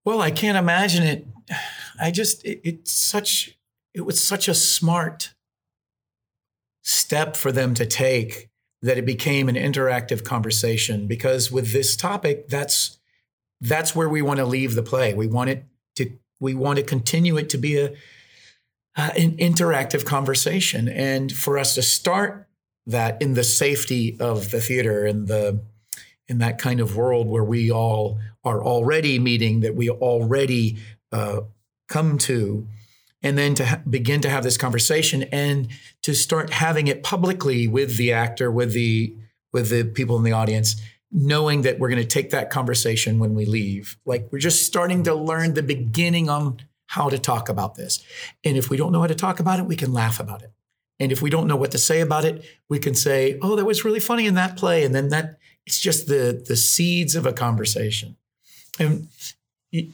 Well, 0.03 0.21
I 0.21 0.31
can't 0.31 0.57
imagine 0.57 1.03
it. 1.03 1.27
I 1.99 2.09
just 2.11 2.43
it, 2.45 2.61
it's 2.63 2.91
such 2.91 3.57
it 3.93 4.01
was 4.01 4.25
such 4.25 4.47
a 4.47 4.55
smart 4.55 5.33
step 6.83 7.35
for 7.35 7.51
them 7.51 7.73
to 7.75 7.85
take 7.85 8.49
that 8.81 8.97
it 8.97 9.05
became 9.05 9.47
an 9.47 9.55
interactive 9.55 10.23
conversation 10.23 11.05
because 11.05 11.51
with 11.51 11.71
this 11.71 11.95
topic 11.95 12.47
that's 12.47 12.97
that's 13.59 13.95
where 13.95 14.09
we 14.09 14.23
want 14.23 14.39
to 14.39 14.45
leave 14.45 14.73
the 14.73 14.81
play. 14.81 15.13
We 15.13 15.27
want 15.27 15.51
it 15.51 15.65
to 15.97 16.11
we 16.39 16.55
want 16.55 16.77
to 16.79 16.83
continue 16.83 17.37
it 17.37 17.49
to 17.49 17.57
be 17.57 17.77
a 17.77 17.93
uh, 18.97 19.11
an 19.15 19.37
interactive 19.37 20.05
conversation 20.05 20.89
and 20.89 21.31
for 21.31 21.57
us 21.57 21.75
to 21.75 21.81
start 21.81 22.47
that 22.87 23.21
in 23.21 23.35
the 23.35 23.43
safety 23.43 24.17
of 24.19 24.51
the 24.51 24.59
theater 24.59 25.05
and 25.05 25.27
the 25.27 25.61
in 26.27 26.37
that 26.39 26.57
kind 26.57 26.79
of 26.79 26.95
world 26.95 27.27
where 27.27 27.43
we 27.43 27.71
all 27.71 28.19
are 28.43 28.63
already 28.63 29.19
meeting 29.19 29.59
that 29.61 29.75
we 29.75 29.89
already 29.89 30.77
uh, 31.11 31.41
come 31.87 32.17
to 32.17 32.67
and 33.21 33.37
then 33.37 33.53
to 33.55 33.65
ha- 33.65 33.81
begin 33.89 34.21
to 34.21 34.29
have 34.29 34.43
this 34.43 34.57
conversation 34.57 35.23
and 35.23 35.67
to 36.01 36.13
start 36.13 36.51
having 36.51 36.87
it 36.87 37.03
publicly 37.03 37.67
with 37.67 37.97
the 37.97 38.11
actor 38.11 38.51
with 38.51 38.73
the 38.73 39.15
with 39.53 39.69
the 39.69 39.83
people 39.83 40.17
in 40.17 40.23
the 40.23 40.31
audience 40.31 40.81
knowing 41.11 41.63
that 41.63 41.77
we're 41.77 41.89
going 41.89 42.01
to 42.01 42.07
take 42.07 42.29
that 42.29 42.49
conversation 42.49 43.19
when 43.19 43.35
we 43.35 43.45
leave. 43.45 43.97
Like 44.05 44.29
we're 44.31 44.39
just 44.39 44.65
starting 44.65 45.03
to 45.03 45.13
learn 45.13 45.55
the 45.55 45.63
beginning 45.63 46.29
on 46.29 46.61
how 46.85 47.09
to 47.09 47.19
talk 47.19 47.49
about 47.49 47.75
this. 47.75 48.01
And 48.45 48.55
if 48.55 48.69
we 48.69 48.77
don't 48.77 48.93
know 48.93 49.01
how 49.01 49.07
to 49.07 49.15
talk 49.15 49.39
about 49.39 49.59
it 49.59 49.65
we 49.65 49.75
can 49.75 49.91
laugh 49.91 50.19
about 50.19 50.41
it 50.41 50.51
and 51.01 51.11
if 51.11 51.21
we 51.21 51.29
don't 51.29 51.47
know 51.47 51.55
what 51.55 51.71
to 51.71 51.77
say 51.77 51.99
about 51.99 52.23
it 52.23 52.45
we 52.69 52.79
can 52.79 52.95
say 52.95 53.37
oh 53.41 53.55
that 53.55 53.65
was 53.65 53.83
really 53.83 53.99
funny 53.99 54.25
in 54.25 54.35
that 54.35 54.55
play 54.55 54.85
and 54.85 54.95
then 54.95 55.09
that 55.09 55.37
it's 55.65 55.79
just 55.79 56.07
the 56.07 56.43
the 56.47 56.55
seeds 56.55 57.15
of 57.15 57.25
a 57.25 57.33
conversation 57.33 58.15
and 58.79 59.07
you, 59.71 59.91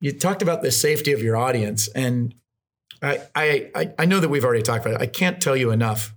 you 0.00 0.12
talked 0.12 0.42
about 0.42 0.62
the 0.62 0.70
safety 0.70 1.12
of 1.12 1.22
your 1.22 1.36
audience 1.36 1.88
and 1.88 2.34
I, 3.04 3.20
I 3.34 3.70
I 3.74 3.94
I 4.00 4.04
know 4.06 4.20
that 4.20 4.28
we've 4.28 4.44
already 4.44 4.62
talked 4.62 4.84
about 4.84 5.00
it. 5.00 5.02
I 5.02 5.06
can't 5.06 5.40
tell 5.40 5.56
you 5.56 5.70
enough 5.70 6.14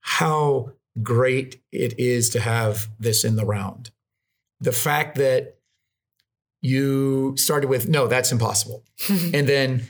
how 0.00 0.72
great 1.02 1.60
it 1.72 1.98
is 1.98 2.30
to 2.30 2.40
have 2.40 2.88
this 2.98 3.24
in 3.24 3.36
the 3.36 3.46
round. 3.46 3.90
The 4.60 4.72
fact 4.72 5.16
that 5.16 5.56
you 6.60 7.34
started 7.36 7.70
with 7.70 7.88
no, 7.88 8.06
that's 8.06 8.32
impossible, 8.32 8.84
and 9.08 9.48
then 9.48 9.88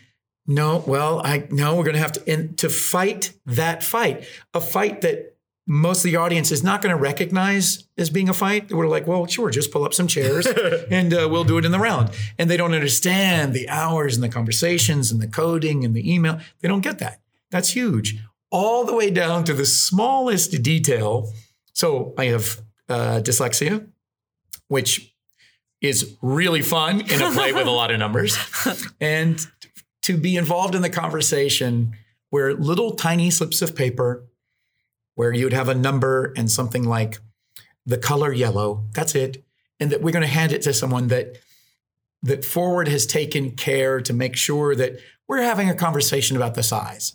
no, 0.51 0.83
well, 0.85 1.21
I 1.25 1.47
no, 1.51 1.77
we're 1.77 1.85
going 1.85 1.95
to 1.95 2.01
have 2.01 2.13
to 2.13 2.33
and 2.33 2.59
to 2.59 2.69
fight 2.69 3.33
that 3.47 3.85
fight, 3.85 4.25
a 4.53 4.61
fight 4.61 5.01
that 5.03 5.37
most 5.65 5.99
of 5.99 6.11
the 6.11 6.17
audience 6.17 6.51
is 6.51 6.65
not 6.65 6.83
going 6.83 6.93
to 6.95 7.01
recognize 7.01 7.85
as 7.97 8.11
being 8.11 8.29
a 8.29 8.33
fight. 8.33 8.73
We're 8.73 8.89
like, 8.89 9.07
well, 9.07 9.27
sure, 9.27 9.51
just 9.51 9.71
pull 9.71 9.85
up 9.85 9.95
some 9.95 10.09
chairs 10.09 10.47
and 10.91 11.15
uh, 11.15 11.29
we'll 11.31 11.45
do 11.45 11.57
it 11.59 11.65
in 11.65 11.71
the 11.71 11.79
round. 11.79 12.11
And 12.37 12.51
they 12.51 12.57
don't 12.57 12.75
understand 12.75 13.55
the 13.55 13.69
hours 13.69 14.17
and 14.17 14.25
the 14.25 14.29
conversations 14.29 15.13
and 15.13 15.21
the 15.23 15.29
coding 15.29 15.85
and 15.85 15.95
the 15.95 16.13
email. 16.13 16.41
They 16.61 16.67
don't 16.67 16.81
get 16.81 16.99
that. 16.99 17.21
That's 17.53 17.71
huge. 17.71 18.19
All 18.51 18.85
the 18.85 18.95
way 18.95 19.13
down 19.13 19.45
to 19.45 19.55
the 19.55 19.67
smallest 19.67 20.61
detail. 20.63 21.33
So 21.75 22.13
I 22.19 22.25
have 22.25 22.61
uh, 22.89 23.21
dyslexia, 23.23 23.87
which 24.67 25.15
is 25.81 26.17
really 26.21 26.63
fun 26.63 27.03
in 27.03 27.23
a 27.23 27.31
play 27.31 27.53
with 27.53 27.69
a 27.69 27.71
lot 27.71 27.93
of 27.93 28.01
numbers. 28.01 28.37
And 29.01 29.47
to 30.03 30.17
be 30.17 30.37
involved 30.37 30.75
in 30.75 30.83
the 30.83 30.91
conversation 30.91 31.97
where 32.31 32.55
little 32.55 32.93
tiny 32.93 33.31
slips 33.31 33.61
of 33.61 33.75
paper 33.75 34.25
where 35.15 35.33
you'd 35.33 35.53
have 35.53 35.69
a 35.69 35.75
number 35.75 36.33
and 36.37 36.51
something 36.51 36.85
like 36.85 37.19
the 37.85 37.99
color 37.99 38.33
yellow. 38.33 38.85
That's 38.95 39.15
it. 39.15 39.45
And 39.79 39.91
that 39.91 40.03
we're 40.03 40.13
going 40.13 40.23
to 40.23 40.29
hand 40.29 40.53
it 40.53 40.63
to 40.63 40.73
someone 40.73 41.09
that 41.09 41.39
that 42.23 42.45
forward 42.45 42.87
has 42.89 43.07
taken 43.07 43.53
care 43.53 44.01
to 44.03 44.13
make 44.13 44.37
sure 44.37 44.75
that 44.75 44.99
we're 45.27 45.43
having 45.43 45.71
a 45.71 45.75
conversation 45.75 46.37
about 46.37 46.55
the 46.55 46.63
size. 46.63 47.15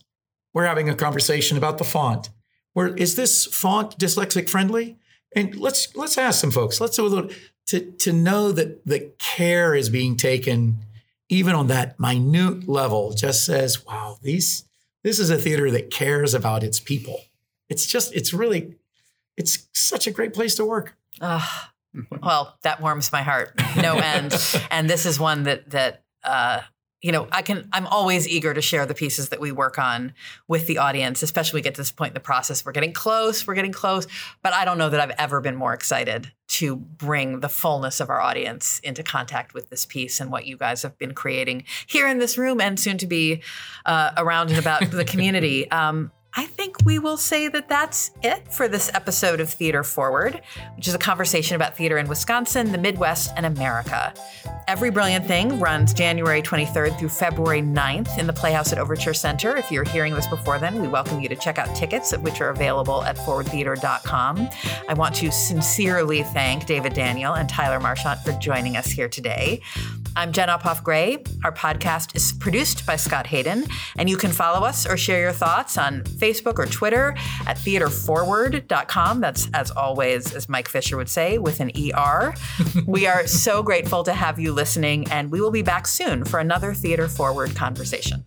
We're 0.53 0.65
having 0.65 0.89
a 0.89 0.95
conversation 0.95 1.57
about 1.57 1.77
the 1.77 1.83
font. 1.83 2.29
Where 2.73 2.95
is 2.95 3.15
this 3.15 3.45
font 3.45 3.97
dyslexic 3.99 4.49
friendly? 4.49 4.97
And 5.35 5.55
let's 5.55 5.95
let's 5.95 6.17
ask 6.17 6.39
some 6.39 6.51
folks. 6.51 6.81
Let's 6.81 6.95
do 6.95 7.05
a 7.05 7.07
little 7.07 7.29
to 7.67 7.91
to 7.91 8.13
know 8.13 8.51
that 8.51 8.85
the 8.85 9.11
care 9.19 9.75
is 9.75 9.89
being 9.89 10.17
taken 10.17 10.84
even 11.29 11.55
on 11.55 11.67
that 11.67 11.99
minute 11.99 12.67
level 12.67 13.13
just 13.13 13.45
says, 13.45 13.85
wow, 13.85 14.17
these 14.21 14.65
this 15.03 15.19
is 15.19 15.29
a 15.29 15.37
theater 15.37 15.69
that 15.71 15.91
cares 15.91 16.33
about 16.33 16.63
its 16.63 16.79
people 16.79 17.21
it's 17.69 17.85
just 17.85 18.13
it's 18.15 18.33
really 18.33 18.75
it's 19.37 19.67
such 19.73 20.07
a 20.07 20.11
great 20.11 20.33
place 20.33 20.55
to 20.55 20.65
work 20.65 20.95
Ah, 21.21 21.71
well, 22.21 22.57
that 22.63 22.81
warms 22.81 23.11
my 23.11 23.21
heart, 23.21 23.53
no 23.77 23.97
end. 23.97 24.35
and 24.71 24.89
this 24.89 25.05
is 25.05 25.19
one 25.19 25.43
that 25.43 25.69
that 25.71 26.03
uh, 26.23 26.61
you 27.01 27.11
know 27.11 27.27
I 27.31 27.41
can. 27.41 27.69
I'm 27.71 27.87
always 27.87 28.27
eager 28.27 28.53
to 28.53 28.61
share 28.61 28.85
the 28.85 28.93
pieces 28.93 29.29
that 29.29 29.39
we 29.39 29.51
work 29.51 29.79
on 29.79 30.13
with 30.47 30.67
the 30.67 30.79
audience, 30.79 31.23
especially 31.23 31.59
we 31.59 31.61
get 31.61 31.75
to 31.75 31.81
this 31.81 31.91
point 31.91 32.11
in 32.11 32.13
the 32.15 32.19
process. 32.19 32.65
We're 32.65 32.73
getting 32.73 32.93
close. 32.93 33.47
We're 33.47 33.55
getting 33.55 33.71
close. 33.71 34.07
But 34.43 34.53
I 34.53 34.65
don't 34.65 34.77
know 34.77 34.89
that 34.89 34.99
I've 34.99 35.15
ever 35.17 35.41
been 35.41 35.55
more 35.55 35.73
excited 35.73 36.31
to 36.55 36.77
bring 36.77 37.41
the 37.41 37.49
fullness 37.49 37.99
of 37.99 38.09
our 38.09 38.21
audience 38.21 38.79
into 38.79 39.03
contact 39.03 39.53
with 39.53 39.69
this 39.69 39.85
piece 39.85 40.21
and 40.21 40.31
what 40.31 40.45
you 40.45 40.55
guys 40.55 40.83
have 40.83 40.97
been 40.97 41.13
creating 41.13 41.65
here 41.85 42.07
in 42.07 42.19
this 42.19 42.37
room 42.37 42.61
and 42.61 42.79
soon 42.79 42.97
to 42.97 43.07
be 43.07 43.41
uh, 43.85 44.11
around 44.15 44.49
and 44.49 44.59
about 44.59 44.89
the 44.91 45.05
community. 45.05 45.69
Um, 45.75 46.11
I 46.37 46.47
think 46.47 46.75
we 46.83 46.99
will 46.99 47.15
say 47.15 47.47
that 47.47 47.69
that's 47.69 48.11
it 48.21 48.51
for 48.51 48.67
this 48.67 48.91
episode 48.93 49.39
of 49.39 49.49
Theater 49.49 49.83
Forward, 49.83 50.41
which 50.75 50.85
is 50.85 50.93
a 50.93 50.97
conversation 50.97 51.55
about 51.55 51.77
theater 51.77 51.97
in 51.97 52.09
Wisconsin, 52.09 52.73
the 52.73 52.77
Midwest, 52.77 53.31
and 53.37 53.45
America. 53.45 54.13
Every 54.67 54.91
Brilliant 54.91 55.25
Thing 55.27 55.61
runs 55.61 55.93
January 55.93 56.41
23rd 56.41 56.99
through 56.99 57.07
February 57.09 57.61
9th 57.61 58.17
in 58.17 58.27
the 58.27 58.33
Playhouse 58.33 58.73
at 58.73 58.79
Overture 58.79 59.13
Center. 59.13 59.55
If 59.55 59.71
you're 59.71 59.85
hearing 59.85 60.13
this 60.13 60.27
before 60.27 60.59
then, 60.59 60.81
we 60.81 60.89
welcome 60.89 61.21
you 61.21 61.29
to 61.29 61.37
check 61.37 61.57
out 61.57 61.73
tickets, 61.73 62.11
which 62.17 62.41
are 62.41 62.49
available 62.49 63.01
at 63.03 63.15
forwardtheater.com. 63.15 64.49
I 64.89 64.93
want 64.93 65.15
to 65.15 65.31
sincerely 65.31 66.23
thank 66.23 66.65
David 66.65 66.93
Daniel 66.93 67.35
and 67.35 67.47
Tyler 67.47 67.79
Marchant 67.79 68.19
for 68.19 68.33
joining 68.33 68.75
us 68.75 68.87
here 68.87 69.07
today. 69.07 69.61
I'm 70.17 70.31
Jen 70.31 70.47
Uphoff 70.47 70.81
Gray. 70.81 71.23
Our 71.43 71.51
podcast 71.51 72.15
is 72.15 72.31
produced 72.31 72.85
by 72.85 72.95
Scott 72.95 73.27
Hayden, 73.27 73.65
and 73.97 74.09
you 74.09 74.15
can 74.15 74.31
follow 74.31 74.65
us 74.65 74.87
or 74.87 74.95
share 74.95 75.19
your 75.19 75.33
thoughts 75.33 75.77
on 75.77 76.03
Facebook 76.25 76.57
or 76.57 76.65
Twitter 76.65 77.15
at 77.45 77.57
theaterforward.com. 77.57 79.21
That's, 79.21 79.47
as 79.53 79.71
always, 79.71 80.33
as 80.33 80.49
Mike 80.49 80.67
Fisher 80.67 80.97
would 80.97 81.09
say, 81.09 81.37
with 81.37 81.59
an 81.59 81.71
ER. 81.77 82.33
we 82.85 83.05
are 83.05 83.27
so 83.27 83.61
grateful 83.61 84.03
to 84.03 84.13
have 84.13 84.39
you 84.39 84.53
listening, 84.53 85.09
and 85.11 85.31
we 85.31 85.39
will 85.41 85.51
be 85.51 85.61
back 85.61 85.87
soon 85.87 86.25
for 86.25 86.39
another 86.39 86.73
Theater 86.73 87.07
Forward 87.07 87.55
conversation. 87.55 88.25